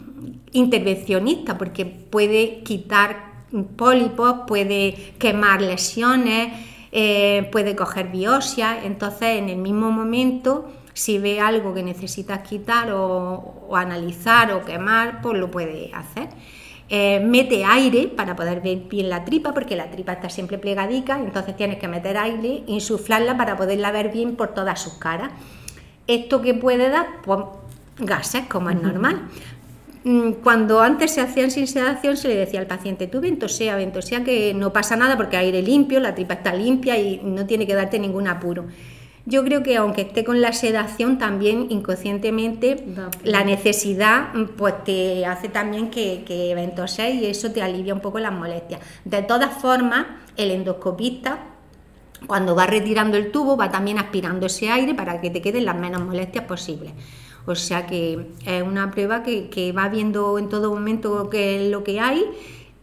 intervencionista, 0.52 1.58
porque 1.58 1.84
puede 1.84 2.62
quitar 2.62 3.29
pólipos, 3.76 4.42
puede 4.46 5.14
quemar 5.18 5.62
lesiones, 5.62 6.52
eh, 6.92 7.48
puede 7.52 7.76
coger 7.76 8.08
biopsia, 8.08 8.84
entonces 8.84 9.38
en 9.38 9.48
el 9.48 9.58
mismo 9.58 9.90
momento 9.90 10.72
si 10.92 11.18
ve 11.18 11.40
algo 11.40 11.72
que 11.72 11.82
necesitas 11.82 12.40
quitar 12.46 12.90
o, 12.92 13.70
analizar 13.74 14.52
o 14.52 14.64
quemar, 14.64 15.22
pues 15.22 15.38
lo 15.38 15.50
puede 15.50 15.90
hacer. 15.94 16.28
Eh, 16.88 17.20
mete 17.24 17.64
aire 17.64 18.08
para 18.08 18.34
poder 18.34 18.60
ver 18.60 18.78
bien 18.88 19.08
la 19.08 19.24
tripa, 19.24 19.54
porque 19.54 19.76
la 19.76 19.90
tripa 19.90 20.12
está 20.12 20.28
siempre 20.28 20.58
plegadica, 20.58 21.20
entonces 21.20 21.56
tienes 21.56 21.78
que 21.78 21.86
meter 21.86 22.18
aire, 22.18 22.64
insuflarla 22.66 23.36
para 23.36 23.56
poderla 23.56 23.92
ver 23.92 24.10
bien 24.10 24.34
por 24.34 24.48
todas 24.54 24.82
sus 24.82 24.94
caras. 24.94 25.30
¿Esto 26.08 26.42
que 26.42 26.54
puede 26.54 26.88
dar? 26.90 27.22
Pues 27.22 27.44
gases, 27.98 28.46
como 28.46 28.70
es 28.70 28.82
normal. 28.82 29.28
Mm, 30.02 30.32
cuando 30.42 30.80
antes 30.80 31.12
se 31.12 31.20
hacían 31.20 31.50
sin 31.50 31.66
sedación 31.66 32.16
se 32.16 32.28
le 32.28 32.36
decía 32.36 32.60
al 32.60 32.66
paciente, 32.66 33.06
tú 33.06 33.20
ventosea, 33.20 33.76
ventosea 33.76 34.24
que 34.24 34.54
no 34.54 34.72
pasa 34.72 34.96
nada 34.96 35.16
porque 35.16 35.36
aire 35.36 35.62
limpio, 35.62 36.00
la 36.00 36.14
tripa 36.14 36.34
está 36.34 36.54
limpia 36.54 36.98
y 36.98 37.20
no 37.22 37.46
tiene 37.46 37.66
que 37.66 37.74
darte 37.74 37.98
ningún 37.98 38.26
apuro. 38.26 38.66
Yo 39.26 39.44
creo 39.44 39.62
que 39.62 39.76
aunque 39.76 40.00
esté 40.00 40.24
con 40.24 40.40
la 40.40 40.54
sedación, 40.54 41.18
también 41.18 41.66
inconscientemente 41.68 42.82
la 43.22 43.44
necesidad 43.44 44.32
mm, 44.32 44.44
pues 44.56 44.82
te 44.84 45.26
hace 45.26 45.48
también 45.50 45.90
que, 45.90 46.24
que 46.26 46.54
ventosee 46.54 47.10
y 47.16 47.26
eso 47.26 47.52
te 47.52 47.62
alivia 47.62 47.92
un 47.92 48.00
poco 48.00 48.18
las 48.18 48.32
molestias. 48.32 48.80
De 49.04 49.22
todas 49.22 49.60
formas, 49.60 50.06
el 50.36 50.50
endoscopista 50.50 51.40
cuando 52.26 52.54
va 52.54 52.66
retirando 52.66 53.16
el 53.16 53.30
tubo 53.30 53.56
va 53.56 53.70
también 53.70 53.98
aspirando 53.98 54.46
ese 54.46 54.70
aire 54.70 54.94
para 54.94 55.20
que 55.20 55.30
te 55.30 55.40
queden 55.40 55.64
las 55.64 55.76
menos 55.76 56.02
molestias 56.02 56.44
posibles. 56.44 56.92
O 57.46 57.54
sea 57.54 57.86
que 57.86 58.26
es 58.44 58.62
una 58.62 58.90
prueba 58.90 59.22
que, 59.22 59.74
va 59.76 59.88
viendo 59.88 60.38
en 60.38 60.48
todo 60.48 60.70
momento 60.70 61.28
qué 61.30 61.64
es 61.64 61.70
lo 61.70 61.84
que 61.84 62.00
hay, 62.00 62.24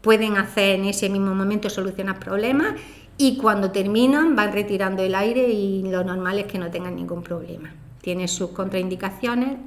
pueden 0.02 0.38
hacer 0.38 0.80
en 0.80 0.86
ese 0.86 1.10
mismo 1.10 1.34
momento 1.36 1.70
solucionar 1.70 2.20
problemas 2.20 2.74
y 3.18 3.38
cuando 3.38 3.72
terminan 3.72 4.36
van 4.36 4.54
retirando 4.54 5.04
el 5.04 5.16
aire 5.16 5.50
y 5.50 5.84
lo 5.84 6.04
normal 6.04 6.40
es 6.40 6.46
que 6.46 6.60
no 6.60 6.70
tengan 6.70 6.96
ningún 6.96 7.24
problema. 7.24 7.74
Tiene 8.02 8.28
sus 8.28 8.52
contraindicaciones, 8.52 9.58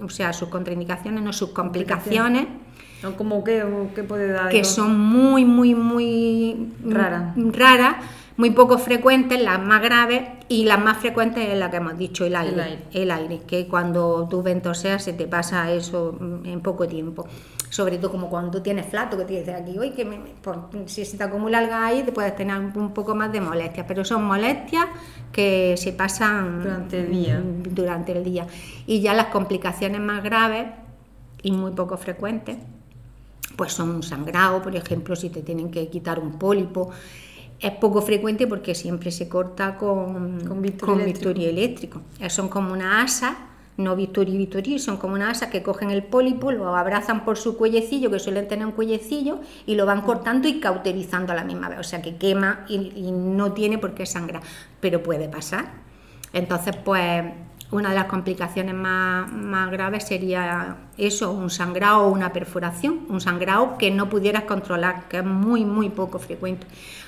o 0.00 0.08
sea, 0.08 0.32
sus 0.32 0.48
contraindicaciones, 0.48 1.22
no 1.22 1.32
sus 1.32 1.50
complicaciones. 1.50 2.46
¿Cómo 3.18 3.42
qué, 3.42 3.64
qué 3.94 4.04
puede 4.04 4.28
dar? 4.28 4.50
Que 4.50 4.62
son 4.62 4.96
muy, 4.98 5.44
muy, 5.44 5.74
muy 5.74 6.68
raras. 6.84 7.34
Rara, 7.36 8.00
muy 8.42 8.50
poco 8.50 8.76
frecuentes, 8.76 9.40
las 9.40 9.62
más 9.62 9.80
graves, 9.80 10.22
y 10.48 10.64
las 10.64 10.82
más 10.82 10.98
frecuentes 10.98 11.48
es 11.48 11.56
la 11.56 11.70
que 11.70 11.76
hemos 11.76 11.96
dicho, 11.96 12.24
el 12.24 12.34
aire. 12.34 12.80
El 12.92 13.12
aire, 13.12 13.42
que 13.46 13.68
cuando 13.68 14.26
tú 14.28 14.42
ventoseas 14.42 15.04
se 15.04 15.12
te 15.12 15.28
pasa 15.28 15.70
eso 15.70 16.18
en 16.44 16.60
poco 16.60 16.88
tiempo. 16.88 17.24
Sobre 17.70 17.98
todo 17.98 18.10
como 18.10 18.28
cuando 18.28 18.50
tú 18.50 18.60
tienes 18.60 18.86
flato, 18.86 19.16
que 19.16 19.26
te 19.26 19.38
dices 19.38 19.54
aquí, 19.54 19.78
hoy 19.78 19.90
que 19.90 20.04
pues, 20.42 20.58
si 20.86 21.04
se 21.04 21.16
te 21.16 21.22
acumula 21.22 21.58
algo 21.58 21.72
ahí, 21.72 22.02
te 22.02 22.10
puedes 22.10 22.34
tener 22.34 22.58
un 22.58 22.92
poco 22.92 23.14
más 23.14 23.30
de 23.30 23.40
molestias, 23.40 23.86
pero 23.86 24.04
son 24.04 24.24
molestias 24.24 24.86
que 25.30 25.76
se 25.76 25.92
pasan 25.92 26.64
durante 26.64 26.98
el 26.98 27.12
día. 27.12 27.40
Durante 27.70 28.10
el 28.10 28.24
día. 28.24 28.48
Y 28.88 29.02
ya 29.02 29.14
las 29.14 29.26
complicaciones 29.26 30.00
más 30.00 30.20
graves 30.24 30.66
y 31.44 31.52
muy 31.52 31.70
poco 31.70 31.96
frecuentes, 31.96 32.56
pues 33.56 33.72
son 33.72 33.90
un 33.90 34.02
sangrado, 34.02 34.60
por 34.62 34.74
ejemplo, 34.74 35.14
si 35.14 35.30
te 35.30 35.42
tienen 35.42 35.70
que 35.70 35.86
quitar 35.88 36.18
un 36.18 36.40
pólipo, 36.40 36.90
es 37.62 37.70
poco 37.72 38.02
frecuente 38.02 38.46
porque 38.48 38.74
siempre 38.74 39.12
se 39.12 39.28
corta 39.28 39.76
con, 39.76 40.44
con 40.46 40.60
bisturí, 40.60 41.46
eléctrico. 41.46 42.02
Son 42.28 42.48
como 42.48 42.72
una 42.72 43.02
asa, 43.02 43.36
no 43.76 43.94
bisturí, 43.94 44.36
bisturí, 44.36 44.80
son 44.80 44.96
como 44.96 45.14
una 45.14 45.30
asa 45.30 45.48
que 45.48 45.62
cogen 45.62 45.92
el 45.92 46.02
pólipo, 46.02 46.50
lo 46.50 46.74
abrazan 46.76 47.24
por 47.24 47.38
su 47.38 47.56
cuellecillo, 47.56 48.10
que 48.10 48.18
suelen 48.18 48.48
tener 48.48 48.66
un 48.66 48.72
cuellecillo, 48.72 49.38
y 49.64 49.76
lo 49.76 49.86
van 49.86 50.02
cortando 50.02 50.48
y 50.48 50.58
cauterizando 50.58 51.32
a 51.32 51.36
la 51.36 51.44
misma 51.44 51.68
vez. 51.68 51.78
O 51.78 51.84
sea 51.84 52.02
que 52.02 52.16
quema 52.16 52.66
y, 52.68 52.92
y 52.96 53.12
no 53.12 53.52
tiene 53.52 53.78
por 53.78 53.94
qué 53.94 54.06
sangrar, 54.06 54.42
pero 54.80 55.02
puede 55.02 55.28
pasar. 55.28 55.70
Entonces, 56.32 56.74
pues 56.76 57.24
una 57.72 57.88
de 57.88 57.94
las 57.94 58.04
complicaciones 58.04 58.74
más, 58.74 59.32
más, 59.32 59.70
graves 59.70 60.04
sería 60.04 60.76
eso, 60.98 61.32
un 61.32 61.50
sangrado 61.50 62.02
o 62.02 62.10
una 62.10 62.32
perforación, 62.32 63.06
un 63.08 63.20
sangrado 63.20 63.78
que 63.78 63.90
no 63.90 64.08
pudieras 64.08 64.44
controlar, 64.44 65.08
que 65.08 65.18
es 65.18 65.24
muy, 65.24 65.64
muy 65.64 65.88
poco 65.88 66.18
frecuente 66.18 66.66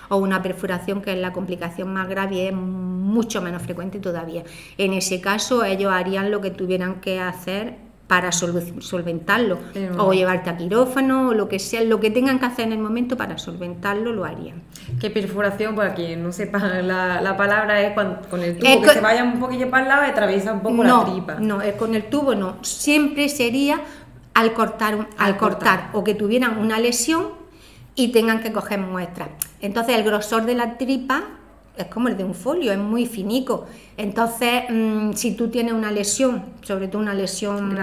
o 0.09 0.17
una 0.17 0.43
perforación 0.43 1.01
que 1.01 1.13
es 1.13 1.19
la 1.19 1.33
complicación 1.33 1.93
más 1.93 2.09
grave 2.09 2.35
y 2.35 2.41
es 2.49 2.53
mucho 2.53 3.41
menos 3.43 3.63
frecuente 3.63 4.01
todavía. 4.01 4.43
En 4.79 4.93
ese 4.93 5.21
caso 5.21 5.65
ellos 5.65 5.93
harían 5.93 6.31
lo 6.31 6.41
que 6.41 6.51
tuvieran 6.51 7.01
que 7.01 7.21
hacer 7.21 7.77
para 8.07 8.33
solventarlo 8.33 9.59
o 9.97 10.13
llevarte 10.13 10.51
a 10.51 10.57
quirófano 10.57 11.29
o 11.29 11.35
lo 11.35 11.49
que 11.49 11.59
sea, 11.59 11.83
lo 11.83 12.01
que 12.01 12.11
tengan 12.11 12.39
que 12.39 12.47
hacer 12.47 12.67
en 12.67 12.73
el 12.73 12.79
momento 12.79 13.17
para 13.17 13.39
solventarlo 13.39 14.13
lo 14.13 14.27
harían. 14.27 14.63
¿Qué 15.01 15.09
perforación? 15.11 15.75
Para 15.75 15.95
quien 15.95 16.23
no 16.23 16.31
sepa 16.31 16.59
la, 16.59 17.37
palabra 17.37 17.81
es 17.81 17.95
con 17.95 18.43
el 18.43 18.59
tubo 18.59 18.83
que 18.83 18.89
se 18.91 19.01
vaya 19.01 19.25
un 19.25 19.41
poquillo 19.41 19.71
para 19.71 19.83
el 19.85 19.89
lado 19.89 20.03
y 20.07 20.11
atraviesa 20.11 20.53
un 20.53 20.61
poco 20.61 20.85
la 20.85 21.05
tripa. 21.05 21.35
No, 21.41 21.63
es 21.63 21.75
con 21.77 21.95
el 21.95 22.05
tubo 22.05 22.35
no, 22.35 22.57
siempre 22.63 23.29
sería 23.29 23.81
al 24.35 24.53
cortar, 24.53 25.09
al, 25.17 25.37
cortar 25.39 25.89
o 25.93 26.05
que 26.05 26.15
tuvieran 26.15 26.59
una 26.59 26.79
lesión 26.79 27.29
y 27.95 28.09
tengan 28.09 28.43
que 28.43 28.53
coger 28.53 28.81
muestras. 28.81 29.31
Entonces 29.63 29.97
el 29.97 30.05
grosor 30.05 30.45
de 30.45 30.55
la 30.55 30.77
tripa 30.77 31.25
es 31.77 31.87
como 31.87 32.09
el 32.09 32.17
de 32.17 32.25
un 32.25 32.35
folio, 32.35 32.73
es 32.73 32.79
muy 32.79 33.07
finico. 33.07 33.67
Entonces, 33.97 34.65
mm, 34.69 35.13
si 35.13 35.35
tú 35.35 35.49
tienes 35.49 35.73
una 35.73 35.91
lesión, 35.91 36.43
sobre 36.63 36.89
todo 36.89 37.03
una 37.03 37.15
lesión 37.15 37.77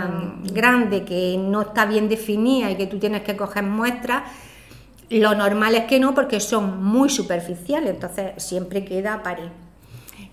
grande. 0.53 1.03
que 1.03 1.37
no 1.37 1.61
está 1.61 1.85
bien 1.85 2.07
definida 2.07 2.71
y 2.71 2.75
que 2.75 2.87
tú 2.87 2.99
tienes 2.99 3.23
que 3.23 3.35
coger 3.35 3.63
muestras, 3.63 4.23
lo 5.09 5.35
normal 5.35 5.75
es 5.75 5.85
que 5.85 5.99
no, 5.99 6.13
porque 6.15 6.39
son 6.39 6.83
muy 6.83 7.09
superficiales, 7.09 7.89
entonces 7.89 8.31
siempre 8.37 8.85
queda 8.85 9.23
pared. 9.23 9.49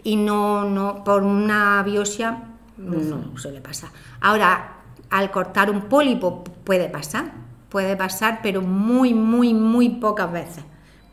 Y 0.05 0.17
no, 0.17 0.65
no, 0.65 1.03
por 1.03 1.25
una 1.25 1.83
biopsia 1.83 2.43
no 2.77 3.37
suele 3.37 3.61
pasar. 3.61 3.91
Ahora, 4.21 4.77
al 5.11 5.31
cortar 5.31 5.71
un 5.71 5.83
pólipo 5.83 6.45
puede 6.45 6.89
pasar, 6.89 7.33
puede 7.69 7.97
pasar, 7.97 8.41
pero 8.43 8.63
muy, 8.63 9.15
muy, 9.15 9.53
muy 9.53 9.89
pocas 9.89 10.31
veces. 10.31 10.65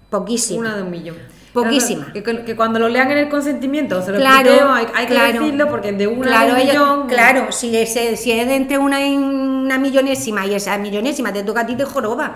Poquísimas. 0.10 0.60
Una 0.60 0.76
de 0.78 0.84
un 0.84 0.92
millón. 0.92 1.18
Poquísimas. 1.64 2.10
Que, 2.12 2.56
cuando 2.56 2.78
lo 2.80 2.88
lean 2.90 3.10
en 3.12 3.18
el 3.18 3.30
consentimiento, 3.30 4.02
se 4.04 4.12
lo 4.12 4.18
Claro, 4.20 4.72
hay, 4.72 4.86
hay 4.94 5.06
que 5.08 5.14
claro. 5.14 5.40
decirlo 5.40 5.70
porque 5.70 5.92
de 5.94 6.06
una 6.08 6.28
Claro, 6.28 6.54
un 6.54 6.60
ella- 6.60 6.74
millón. 6.74 7.08
claro, 7.08 7.52
si 7.52 7.76
es, 7.76 7.94
si 7.94 8.32
es 8.32 8.48
de 8.48 8.56
entre 8.56 8.78
una 8.78 9.08
y 9.08 9.16
una 9.18 9.78
millonésima 9.80 10.46
y 10.46 10.54
esa 10.54 10.78
millonésima 10.78 11.34
te 11.34 11.44
toca 11.44 11.62
a 11.62 11.66
ti, 11.66 11.76
te 11.76 11.86
joroba. 11.86 12.36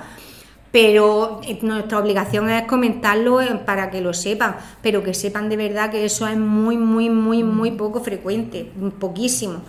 Pero 0.72 1.42
eh, 1.48 1.58
nuestra 1.64 1.98
obligación 1.98 2.50
es 2.50 2.64
comentarlo 2.68 3.42
eh, 3.42 3.60
para 3.66 3.90
que 3.90 4.02
lo 4.02 4.14
sepan, 4.14 4.56
pero 4.84 5.04
que 5.04 5.14
sepan 5.16 5.50
de 5.50 5.58
verdad 5.58 5.90
que 5.90 6.06
eso 6.06 6.28
es 6.28 6.38
muy, 6.38 6.78
muy, 6.78 7.10
muy, 7.10 7.44
muy 7.44 7.72
poco 7.72 8.02
frecuente, 8.02 8.72
poquísimo. 9.00 9.62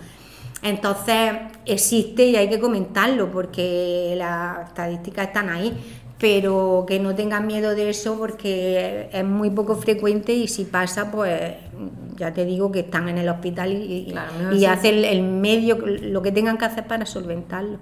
Entonces 0.62 1.32
existe 1.64 2.24
y 2.26 2.36
hay 2.36 2.48
que 2.48 2.60
comentarlo 2.60 3.30
porque 3.30 4.14
las 4.16 4.68
estadísticas 4.68 5.28
están 5.28 5.48
ahí, 5.48 5.72
pero 6.18 6.84
que 6.86 7.00
no 7.00 7.14
tengan 7.14 7.46
miedo 7.46 7.74
de 7.74 7.88
eso 7.90 8.16
porque 8.18 9.08
es 9.12 9.24
muy 9.24 9.50
poco 9.50 9.74
frecuente 9.76 10.32
y 10.34 10.48
si 10.48 10.64
pasa, 10.64 11.10
pues 11.10 11.54
ya 12.16 12.34
te 12.34 12.44
digo 12.44 12.70
que 12.70 12.80
están 12.80 13.08
en 13.08 13.16
el 13.18 13.28
hospital 13.30 13.72
y, 13.72 14.06
y- 14.08 14.12
Claro, 14.12 14.32
mejor 14.38 14.52
y 14.54 14.58
sí. 14.58 14.64
hacen 14.66 15.04
el 15.04 15.22
medio, 15.22 15.78
lo 15.86 16.20
que 16.20 16.30
tengan 16.32 16.58
que 16.58 16.66
hacer 16.66 16.86
para 16.86 17.06
solventarlo. 17.06 17.78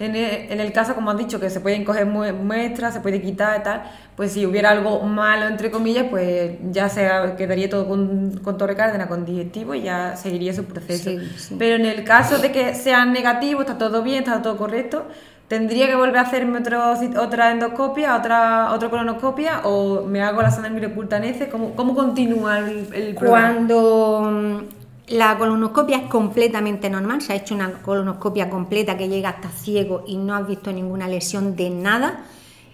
En 0.00 0.16
el, 0.16 0.50
en 0.50 0.60
el 0.60 0.72
caso, 0.72 0.94
como 0.96 1.10
has 1.10 1.18
dicho, 1.18 1.38
que 1.38 1.50
se 1.50 1.60
pueden 1.60 1.84
coger 1.84 2.06
mue- 2.06 2.32
muestras, 2.32 2.94
se 2.94 3.00
puede 3.00 3.20
quitar 3.22 3.60
y 3.60 3.62
tal, 3.62 3.82
pues 4.16 4.32
si 4.32 4.46
hubiera 4.46 4.70
algo 4.70 5.00
malo, 5.02 5.46
entre 5.46 5.70
comillas, 5.70 6.06
pues 6.10 6.52
ya 6.72 6.88
se 6.88 7.08
quedaría 7.36 7.68
todo 7.70 7.86
con, 7.86 8.40
con 8.42 8.56
Torre 8.58 8.74
Cárdenas, 8.76 9.08
con 9.08 9.24
digestivo 9.26 9.74
y 9.74 9.82
ya 9.82 10.16
seguiría 10.16 10.54
su 10.54 10.64
proceso. 10.64 11.10
Sí, 11.10 11.18
sí. 11.36 11.56
Pero 11.58 11.76
en 11.76 11.86
el 11.86 12.02
caso 12.04 12.38
de 12.38 12.50
que 12.50 12.74
sea 12.74 13.04
negativo, 13.04 13.60
está 13.60 13.78
todo 13.78 14.02
bien, 14.02 14.20
está 14.24 14.40
todo 14.42 14.56
correcto, 14.56 15.06
¿tendría 15.48 15.86
que 15.86 15.96
volver 15.96 16.16
a 16.18 16.22
hacerme 16.22 16.58
otro, 16.60 16.94
otra 17.18 17.50
endoscopia, 17.50 18.16
otra, 18.16 18.72
otra 18.72 18.88
colonoscopia 18.88 19.60
o 19.64 20.02
me 20.06 20.22
hago 20.22 20.42
la 20.42 20.50
sangre 20.50 20.86
oculta 20.86 21.18
en 21.18 21.24
ese? 21.24 21.48
¿Cómo, 21.48 21.74
cómo 21.76 21.94
continúa 21.94 22.58
el, 22.60 22.88
el 22.94 23.14
programa? 23.16 23.52
Cuando 23.52 24.64
la 25.10 25.36
colonoscopia 25.38 25.96
es 25.98 26.02
completamente 26.08 26.88
normal, 26.88 27.20
se 27.20 27.32
ha 27.32 27.36
hecho 27.36 27.54
una 27.54 27.72
colonoscopia 27.82 28.48
completa 28.48 28.96
que 28.96 29.08
llega 29.08 29.28
hasta 29.30 29.48
ciego 29.50 30.04
y 30.06 30.16
no 30.16 30.34
has 30.34 30.46
visto 30.46 30.72
ninguna 30.72 31.08
lesión 31.08 31.56
de 31.56 31.68
nada, 31.70 32.24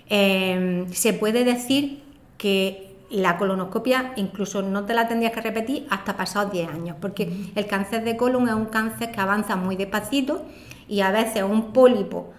eh, 0.09 0.87
se 0.93 1.13
puede 1.15 1.45
decir 1.45 2.03
que 2.39 2.95
la 3.11 3.39
colonoscopia 3.39 4.13
incluso 4.17 4.63
no 4.63 4.85
te 4.85 4.93
la 4.95 5.09
tendrías 5.09 5.33
que 5.33 5.41
repetir 5.41 5.87
hasta 5.91 6.17
pasados 6.17 6.53
10 6.53 6.69
años, 6.69 6.97
porque 7.01 7.51
el 7.55 7.67
cáncer 7.67 8.05
de 8.05 8.17
colon 8.17 8.49
es 8.49 8.55
un 8.55 8.67
cáncer 8.67 9.13
que 9.13 9.21
avanza 9.21 9.57
muy 9.57 9.77
despacito 9.77 10.45
y 10.89 11.01
a 11.01 11.11
veces 11.11 11.43
un 11.43 11.73
pólipo 11.73 12.33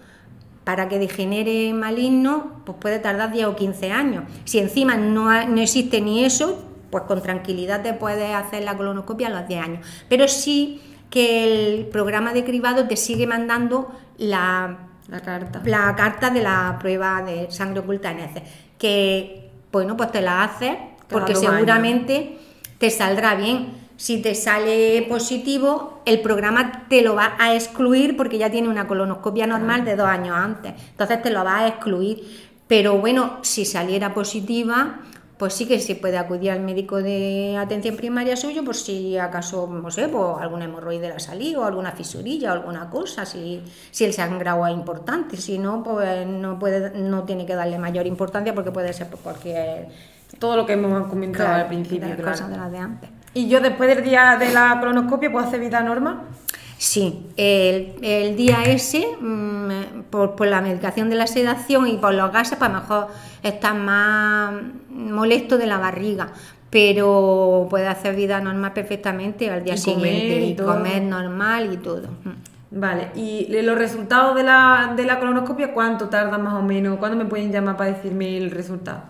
para 0.64 0.88
que 0.88 0.98
degenere 0.98 1.72
maligno, 1.72 2.60
pues 2.66 2.76
puede 2.78 2.98
tardar 2.98 3.32
10 3.32 3.46
o 3.46 3.56
15 3.56 3.90
años. 3.90 4.24
Si 4.44 4.58
encima 4.58 4.96
no, 4.96 5.30
ha- 5.30 5.46
no 5.46 5.60
existe 5.62 6.00
ni 6.02 6.24
eso, 6.24 6.62
pues 6.90 7.04
con 7.04 7.22
tranquilidad 7.22 7.82
te 7.82 7.92
puedes 7.94 8.34
hacer 8.34 8.62
la 8.64 8.76
colonoscopia 8.76 9.28
a 9.28 9.30
los 9.30 9.48
10 9.48 9.62
años. 9.62 9.86
Pero 10.08 10.28
sí 10.28 10.80
que 11.10 11.78
el 11.78 11.86
programa 11.86 12.32
de 12.32 12.44
cribado 12.44 12.86
te 12.86 12.96
sigue 12.96 13.26
mandando 13.26 13.88
la, 14.18 14.78
La 15.08 15.20
carta. 15.20 15.62
la 15.64 15.94
carta 15.96 16.30
de 16.30 16.42
la 16.42 16.76
prueba 16.80 17.22
de 17.22 17.50
sangre 17.50 17.80
oculta 17.80 18.10
en 18.10 18.18
heces, 18.20 18.42
que 18.78 19.50
bueno, 19.72 19.96
pues 19.96 20.12
te 20.12 20.20
la 20.20 20.44
haces 20.44 20.76
porque 21.08 21.32
años. 21.32 21.44
seguramente 21.44 22.38
te 22.78 22.90
saldrá 22.90 23.34
bien. 23.34 23.88
Si 23.96 24.22
te 24.22 24.36
sale 24.36 25.04
positivo, 25.08 26.02
el 26.04 26.20
programa 26.20 26.84
te 26.88 27.02
lo 27.02 27.16
va 27.16 27.34
a 27.38 27.54
excluir 27.54 28.16
porque 28.16 28.38
ya 28.38 28.48
tiene 28.48 28.68
una 28.68 28.86
colonoscopia 28.86 29.46
normal 29.46 29.84
de 29.84 29.96
dos 29.96 30.06
años 30.06 30.36
antes. 30.36 30.74
Entonces 30.90 31.20
te 31.20 31.30
lo 31.30 31.42
va 31.44 31.58
a 31.58 31.66
excluir. 31.68 32.48
Pero 32.68 32.98
bueno, 32.98 33.38
si 33.42 33.64
saliera 33.64 34.14
positiva, 34.14 35.00
pues 35.38 35.54
sí 35.54 35.66
que 35.66 35.78
se 35.78 35.94
puede 35.94 36.18
acudir 36.18 36.50
al 36.50 36.60
médico 36.60 36.96
de 36.96 37.56
atención 37.56 37.96
primaria 37.96 38.36
suyo 38.36 38.64
por 38.64 38.74
si 38.74 39.16
acaso, 39.16 39.68
no 39.68 39.90
sé, 39.90 40.08
pues 40.08 40.40
alguna 40.40 40.64
hemorroide 40.64 41.18
salido, 41.20 41.62
o 41.62 41.64
alguna 41.64 41.92
fisurilla, 41.92 42.50
o 42.50 42.52
alguna 42.54 42.90
cosa, 42.90 43.24
si, 43.24 43.62
si 43.92 44.04
el 44.04 44.12
sangrado 44.12 44.66
es 44.66 44.74
importante. 44.74 45.36
Si 45.36 45.58
no, 45.58 45.82
pues 45.84 46.26
no, 46.26 46.58
puede, 46.58 46.90
no 46.98 47.22
tiene 47.22 47.46
que 47.46 47.54
darle 47.54 47.78
mayor 47.78 48.06
importancia 48.06 48.52
porque 48.52 48.72
puede 48.72 48.92
ser 48.92 49.08
por 49.08 49.20
cualquier 49.20 49.88
Todo 50.40 50.56
lo 50.56 50.66
que 50.66 50.72
hemos 50.72 51.06
comentado 51.06 51.44
claro, 51.44 51.62
al 51.62 51.68
principio, 51.68 52.00
de 52.00 52.08
las 52.08 52.16
claro. 52.16 52.32
cosas 52.32 52.50
de 52.50 52.56
las 52.56 52.72
de 52.72 52.78
antes. 52.78 53.10
¿Y 53.34 53.48
yo 53.48 53.60
después 53.60 53.94
del 53.94 54.04
día 54.04 54.36
de 54.40 54.52
la 54.52 54.78
colonoscopia 54.80 55.30
puedo 55.30 55.46
hacer 55.46 55.60
vida 55.60 55.80
normal? 55.80 56.22
Sí, 56.78 57.26
el, 57.36 57.96
el 58.02 58.36
día 58.36 58.62
ese, 58.62 59.04
mm, 59.20 60.02
por, 60.10 60.36
por 60.36 60.46
la 60.46 60.60
medicación 60.60 61.10
de 61.10 61.16
la 61.16 61.26
sedación 61.26 61.88
y 61.88 61.96
por 61.96 62.14
los 62.14 62.32
gases, 62.32 62.56
pues 62.56 62.70
a 62.70 62.72
lo 62.72 62.80
mejor 62.80 63.08
estás 63.42 63.74
más 63.74 64.54
molesto 64.88 65.58
de 65.58 65.66
la 65.66 65.78
barriga, 65.78 66.28
pero 66.70 67.66
puede 67.68 67.88
hacer 67.88 68.14
vida 68.14 68.40
normal 68.40 68.72
perfectamente 68.74 69.50
al 69.50 69.64
día 69.64 69.74
Y 69.74 69.82
comer 69.82 70.20
siguiente 70.20 70.40
y 70.46 70.56
comer 70.56 71.02
normal 71.02 71.72
y 71.72 71.76
todo. 71.78 72.08
Mm. 72.24 72.80
Vale, 72.80 73.08
y 73.16 73.48
los 73.62 73.76
resultados 73.76 74.36
de 74.36 74.44
la, 74.44 74.92
de 74.94 75.04
la 75.04 75.18
colonoscopia, 75.18 75.72
¿cuánto 75.72 76.08
tardan 76.08 76.42
más 76.42 76.54
o 76.54 76.62
menos? 76.62 76.98
¿Cuándo 76.98 77.16
me 77.16 77.24
pueden 77.24 77.50
llamar 77.50 77.76
para 77.76 77.92
decirme 77.92 78.36
el 78.36 78.52
resultado? 78.52 79.02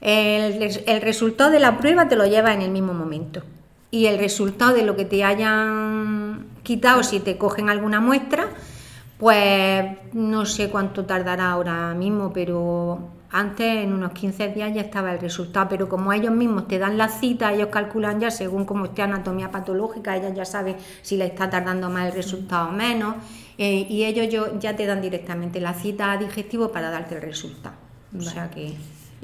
El, 0.00 0.82
el 0.86 1.00
resultado 1.00 1.50
de 1.50 1.60
la 1.60 1.78
prueba 1.78 2.08
te 2.08 2.16
lo 2.16 2.26
lleva 2.26 2.52
en 2.52 2.62
el 2.62 2.72
mismo 2.72 2.92
momento. 2.92 3.42
Y 3.94 4.06
el 4.06 4.18
resultado 4.18 4.74
de 4.74 4.82
lo 4.82 4.96
que 4.96 5.04
te 5.04 5.22
hayan 5.22 6.46
quitado, 6.64 7.02
si 7.04 7.20
te 7.20 7.38
cogen 7.38 7.68
alguna 7.70 8.00
muestra, 8.00 8.48
pues 9.18 9.84
no 10.12 10.44
sé 10.46 10.68
cuánto 10.68 11.04
tardará 11.04 11.50
ahora 11.52 11.94
mismo, 11.94 12.32
pero 12.32 12.98
antes, 13.30 13.84
en 13.84 13.92
unos 13.92 14.10
15 14.12 14.48
días, 14.48 14.74
ya 14.74 14.80
estaba 14.80 15.12
el 15.12 15.20
resultado. 15.20 15.68
Pero 15.68 15.88
como 15.88 16.12
ellos 16.12 16.32
mismos 16.32 16.66
te 16.66 16.78
dan 16.80 16.98
la 16.98 17.08
cita, 17.08 17.52
ellos 17.52 17.68
calculan 17.70 18.18
ya 18.18 18.30
según 18.32 18.64
cómo 18.64 18.86
esté 18.86 19.02
anatomía 19.02 19.52
patológica, 19.52 20.16
ellos 20.16 20.32
ya 20.34 20.44
saben 20.44 20.76
si 21.02 21.16
le 21.16 21.26
está 21.26 21.48
tardando 21.48 21.88
más 21.88 22.06
el 22.08 22.12
resultado 22.14 22.70
o 22.70 22.72
menos. 22.72 23.14
eh, 23.56 23.86
y 23.88 24.02
ellos 24.04 24.28
yo- 24.34 24.58
ya 24.58 24.74
te 24.74 24.84
dan 24.84 25.00
directamente 25.00 25.60
la 25.60 25.74
cita 25.74 26.10
a 26.10 26.16
digestivo 26.16 26.72
para 26.72 26.90
darte 26.90 27.14
el 27.14 27.22
resultado. 27.22 27.76
O 28.18 28.20
sea 28.20 28.50
que 28.50 28.74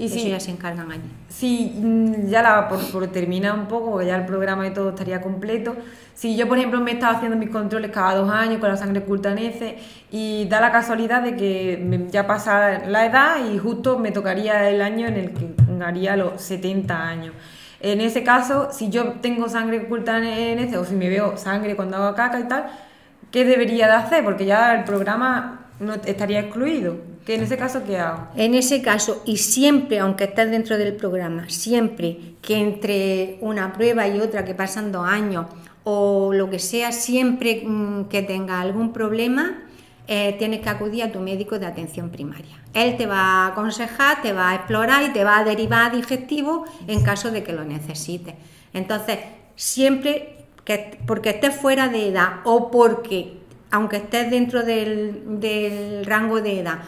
Y 0.05 0.09
eso 0.09 0.19
si- 0.19 0.31
ya 0.31 0.41
se 0.41 0.51
encargan 0.51 0.91
allí. 0.91 1.11
Si 1.29 1.75
mm, 1.77 2.29
ya 2.29 2.43
la, 2.43 2.69
por, 2.69 2.81
por 2.91 3.07
terminar 3.09 3.59
un 3.59 3.67
poco, 3.67 3.93
porque 3.93 4.07
ya 4.07 4.17
el 4.17 4.27
programa 4.27 4.67
y 4.67 4.73
todo 4.73 4.91
estaría 4.91 5.21
completo, 5.21 5.77
si 6.15 6.37
yo, 6.37 6.49
por 6.49 6.59
ejemplo, 6.59 6.81
me 6.81 6.93
estaba 6.93 7.15
haciendo 7.17 7.37
mis 7.37 7.51
controles 7.51 7.91
cada 7.91 8.15
dos 8.15 8.31
años 8.31 8.61
con 8.61 8.69
la 8.69 8.77
sangre 8.77 9.01
heces 9.39 9.75
y 10.11 10.47
da 10.49 10.61
la 10.61 10.71
casualidad 10.73 11.23
de 11.23 11.37
que 11.37 12.07
ya 12.11 12.27
pasa 12.27 12.81
la 12.87 13.07
edad 13.07 13.37
y 13.53 13.59
justo 13.59 13.99
me 13.99 14.11
tocaría 14.13 14.69
el 14.69 14.83
año 14.83 15.07
en 15.07 15.15
el 15.15 15.31
que 15.33 15.55
haría 15.85 16.17
los 16.17 16.41
70 16.43 17.07
años. 17.07 17.35
En 17.81 18.01
ese 18.03 18.23
caso, 18.23 18.69
si 18.73 18.91
yo 18.91 19.13
tengo 19.23 19.49
sangre 19.49 19.87
heces 20.59 20.77
o 20.77 20.85
si 20.85 20.95
me 20.95 21.09
veo 21.09 21.37
sangre 21.39 21.77
cuando 21.77 21.97
hago 21.97 22.15
caca 22.15 22.39
y 22.39 22.45
tal, 22.45 22.67
¿qué 23.31 23.45
debería 23.45 23.87
de 23.87 23.95
hacer? 23.95 24.25
Porque 24.25 24.45
ya 24.45 24.75
el 24.75 24.85
programa 24.85 25.60
no 25.81 25.95
estaría 25.95 26.41
excluido. 26.41 26.99
¿Que 27.27 27.35
en 27.35 27.43
ese 27.43 27.57
caso 27.57 27.83
qué 27.85 27.99
hago? 27.99 28.29
En 28.37 28.55
ese 28.55 28.81
caso, 28.83 29.23
y 29.27 29.39
siempre, 29.39 29.99
aunque 29.99 30.25
estés 30.25 30.51
dentro 30.51 30.79
del 30.79 30.95
programa, 30.95 31.49
siempre 31.49 32.35
que 32.41 32.59
entre 32.59 33.39
una 33.41 33.73
prueba 33.73 34.07
y 34.07 34.21
otra 34.21 34.45
que 34.45 34.55
pasan 34.55 34.93
dos 34.93 35.07
años 35.07 35.47
o 35.85 36.33
lo 36.33 36.49
que 36.49 36.59
sea, 36.59 36.93
siempre 36.93 37.63
mm, 37.67 38.05
que 38.05 38.23
tenga 38.23 38.61
algún 38.61 38.93
problema, 38.93 39.59
eh, 40.07 40.35
tienes 40.39 40.61
que 40.61 40.69
acudir 40.69 41.05
a 41.05 41.13
tu 41.13 41.21
médico 41.21 41.59
de 41.59 41.67
atención 41.67 42.11
primaria. 42.11 42.61
Él 42.75 42.97
te 42.97 43.07
va 43.07 43.17
a 43.21 43.47
aconsejar, 43.49 44.23
te 44.23 44.33
va 44.33 44.51
a 44.51 44.55
explorar 44.57 45.03
y 45.05 45.13
te 45.13 45.25
va 45.25 45.39
a 45.39 45.45
derivar 45.45 45.91
a 45.91 45.95
digestivo 45.95 46.65
en 46.87 47.03
caso 47.03 47.31
de 47.31 47.43
que 47.43 47.53
lo 47.53 47.65
necesites. 47.65 48.35
Entonces, 48.73 49.19
siempre 49.57 50.47
que 50.65 50.99
porque 51.07 51.31
estés 51.31 51.55
fuera 51.55 51.89
de 51.89 52.09
edad 52.09 52.41
o 52.45 52.71
porque, 52.71 53.40
aunque 53.71 53.99
estés 53.99 54.31
dentro 54.31 54.63
del, 54.63 56.05
rango 56.05 56.41
de 56.41 56.61
edad, 56.61 56.79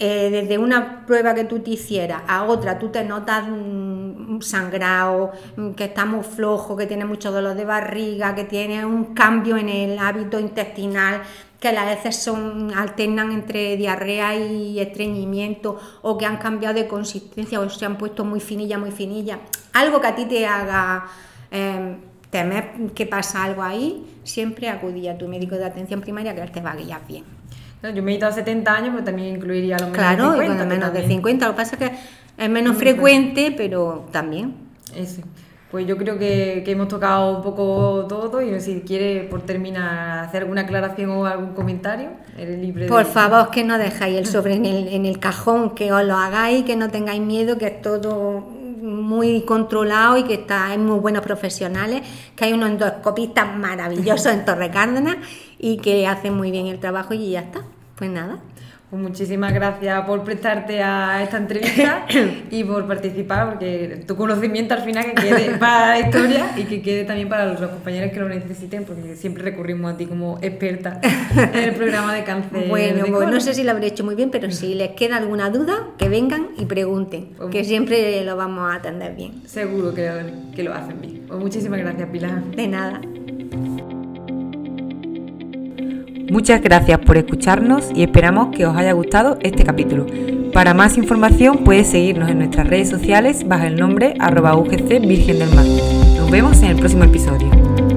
eh, 0.00 0.28
desde 0.30 0.58
una 0.58 1.04
prueba 1.06 1.34
que 1.34 1.44
tú 1.44 1.58
te 1.58 1.70
hicieras 1.70 2.22
a 2.28 2.44
otra, 2.44 2.78
tú 2.78 2.88
te 2.88 3.02
notas 3.04 3.44
mm, 3.48 4.40
sangrado, 4.40 5.32
mm, 5.56 5.70
que 5.72 5.84
estamos 5.84 6.24
flojos, 6.26 6.78
que 6.78 6.86
tienes 6.86 7.06
mucho 7.06 7.32
dolor 7.32 7.56
de 7.56 7.64
barriga, 7.64 8.34
que 8.34 8.44
tienes 8.44 8.84
un 8.84 9.12
cambio 9.14 9.56
en 9.56 9.68
el 9.68 9.98
hábito 9.98 10.38
intestinal, 10.38 11.22
que 11.58 11.72
las 11.72 11.86
veces 11.86 12.16
son 12.16 12.72
alternan 12.76 13.32
entre 13.32 13.76
diarrea 13.76 14.36
y 14.36 14.78
estreñimiento, 14.78 15.78
o 16.02 16.16
que 16.16 16.26
han 16.26 16.36
cambiado 16.36 16.74
de 16.76 16.86
consistencia, 16.86 17.58
o 17.58 17.68
se 17.68 17.84
han 17.84 17.98
puesto 17.98 18.24
muy 18.24 18.38
finilla, 18.38 18.78
muy 18.78 18.92
finilla. 18.92 19.40
Algo 19.72 20.00
que 20.00 20.06
a 20.06 20.14
ti 20.14 20.26
te 20.26 20.46
haga 20.46 21.06
eh, 21.50 21.96
temer 22.30 22.70
que 22.94 23.06
pasa 23.06 23.44
algo 23.44 23.62
ahí, 23.62 24.04
siempre 24.24 24.68
acudí 24.68 25.08
a 25.08 25.16
tu 25.16 25.28
médico 25.28 25.56
de 25.56 25.64
atención 25.64 26.00
primaria 26.00 26.34
que 26.34 26.42
él 26.42 26.50
te 26.50 26.60
va 26.60 26.72
a 26.72 26.76
guiar 26.76 27.00
bien. 27.08 27.24
No, 27.82 27.90
Yo 27.90 28.02
me 28.02 28.12
he 28.12 28.16
ido 28.16 28.26
a 28.26 28.32
70 28.32 28.74
años, 28.74 28.90
pero 28.92 29.04
también 29.04 29.36
incluiría 29.36 29.76
a 29.76 29.78
los 29.78 29.90
menos 29.90 29.98
Claro, 29.98 30.32
de 30.32 30.38
y 30.38 30.40
50. 30.48 30.48
con 30.48 30.68
que 30.68 30.74
menos 30.74 30.92
de 30.92 30.98
también- 31.00 31.18
50. 31.18 31.46
Lo 31.46 31.52
que 31.52 31.56
pasa 31.56 31.76
es 31.76 31.90
que 31.90 31.96
es 32.44 32.50
menos 32.50 32.76
frecuente, 32.76 33.54
pero 33.56 34.06
también. 34.10 34.54
Ese. 34.94 35.22
Pues 35.70 35.86
yo 35.86 35.98
creo 35.98 36.18
que, 36.18 36.64
hemos 36.66 36.88
tocado 36.88 37.36
un 37.36 37.42
poco 37.42 38.06
todo 38.08 38.40
y 38.40 38.58
si 38.58 38.80
quiere 38.80 39.24
por 39.24 39.42
terminar 39.42 40.20
hacer 40.24 40.42
alguna 40.42 40.62
aclaración 40.62 41.10
o 41.10 41.26
algún 41.26 41.52
comentario, 41.52 42.08
eres 42.38 42.58
libre 42.58 42.86
Por 42.86 43.04
favor, 43.04 43.50
que 43.50 43.64
no 43.64 43.76
dejáis 43.78 44.16
el 44.16 44.26
sobre 44.26 44.54
en 44.54 44.64
el, 44.64 44.88
en 44.88 45.04
el 45.04 45.18
cajón, 45.18 45.74
que 45.74 45.92
os 45.92 46.02
lo 46.04 46.16
hagáis, 46.16 46.64
que 46.64 46.74
no 46.74 46.88
tengáis 46.90 47.20
miedo, 47.20 47.58
que 47.58 47.66
es 47.66 47.82
todo 47.82 48.48
muy 48.88 49.42
controlado 49.42 50.16
y 50.16 50.24
que 50.24 50.34
está, 50.34 50.66
hay 50.66 50.78
muy 50.78 50.98
buenos 50.98 51.22
profesionales, 51.22 52.02
que 52.34 52.46
hay 52.46 52.52
unos 52.52 52.70
endoscopistas 52.70 53.56
maravillosos 53.56 54.32
en 54.32 54.44
Torre 54.44 54.70
Cárdenas 54.70 55.16
y 55.58 55.76
que 55.78 56.06
hacen 56.06 56.34
muy 56.34 56.50
bien 56.50 56.66
el 56.66 56.78
trabajo 56.78 57.14
y 57.14 57.30
ya 57.30 57.40
está. 57.40 57.62
Pues 57.96 58.10
nada. 58.10 58.38
Pues 58.90 59.02
muchísimas 59.02 59.52
gracias 59.52 60.02
por 60.06 60.24
prestarte 60.24 60.82
a 60.82 61.22
esta 61.22 61.36
entrevista 61.36 62.06
y 62.50 62.64
por 62.64 62.86
participar, 62.86 63.50
porque 63.50 64.02
tu 64.06 64.16
conocimiento 64.16 64.72
al 64.72 64.80
final 64.80 65.04
que 65.06 65.14
quede 65.14 65.50
para 65.58 65.88
la 65.88 66.00
historia 66.00 66.52
y 66.56 66.62
que 66.64 66.80
quede 66.80 67.04
también 67.04 67.28
para 67.28 67.44
los 67.44 67.60
compañeros 67.60 68.12
que 68.12 68.20
lo 68.20 68.28
necesiten, 68.30 68.84
porque 68.84 69.14
siempre 69.14 69.42
recurrimos 69.42 69.92
a 69.92 69.96
ti 69.98 70.06
como 70.06 70.38
experta 70.40 71.00
en 71.02 71.64
el 71.64 71.74
programa 71.74 72.14
de 72.14 72.24
cáncer. 72.24 72.48
Bueno, 72.68 73.04
pues 73.10 73.28
no 73.28 73.40
sé 73.40 73.54
si 73.54 73.64
lo 73.64 73.72
habré 73.72 73.88
hecho 73.88 74.04
muy 74.04 74.14
bien, 74.14 74.30
pero 74.30 74.50
si 74.50 74.74
les 74.74 74.90
queda 74.90 75.16
alguna 75.16 75.50
duda, 75.50 75.88
que 75.98 76.08
vengan 76.08 76.48
y 76.56 76.64
pregunten, 76.66 77.30
pues 77.36 77.50
que 77.50 77.64
siempre 77.64 78.24
lo 78.24 78.36
vamos 78.36 78.70
a 78.70 78.76
atender 78.76 79.14
bien. 79.14 79.42
Seguro 79.46 79.92
que, 79.92 80.10
que 80.54 80.62
lo 80.62 80.72
hacen 80.72 81.00
bien. 81.00 81.24
Pues 81.26 81.40
muchísimas 81.40 81.80
gracias, 81.80 82.08
Pilar. 82.08 82.42
De 82.44 82.68
nada. 82.68 83.00
Muchas 86.30 86.60
gracias 86.60 86.98
por 86.98 87.16
escucharnos 87.16 87.90
y 87.94 88.02
esperamos 88.02 88.54
que 88.54 88.66
os 88.66 88.76
haya 88.76 88.92
gustado 88.92 89.38
este 89.40 89.64
capítulo. 89.64 90.06
Para 90.52 90.74
más 90.74 90.98
información 90.98 91.58
puedes 91.58 91.88
seguirnos 91.88 92.30
en 92.30 92.38
nuestras 92.38 92.68
redes 92.68 92.90
sociales 92.90 93.46
bajo 93.48 93.64
el 93.64 93.76
nombre 93.76 94.14
arroba 94.18 94.54
UGC 94.56 95.00
Virgen 95.06 95.38
del 95.38 95.54
Mar. 95.54 95.64
Nos 96.16 96.30
vemos 96.30 96.62
en 96.62 96.70
el 96.70 96.76
próximo 96.76 97.04
episodio. 97.04 97.87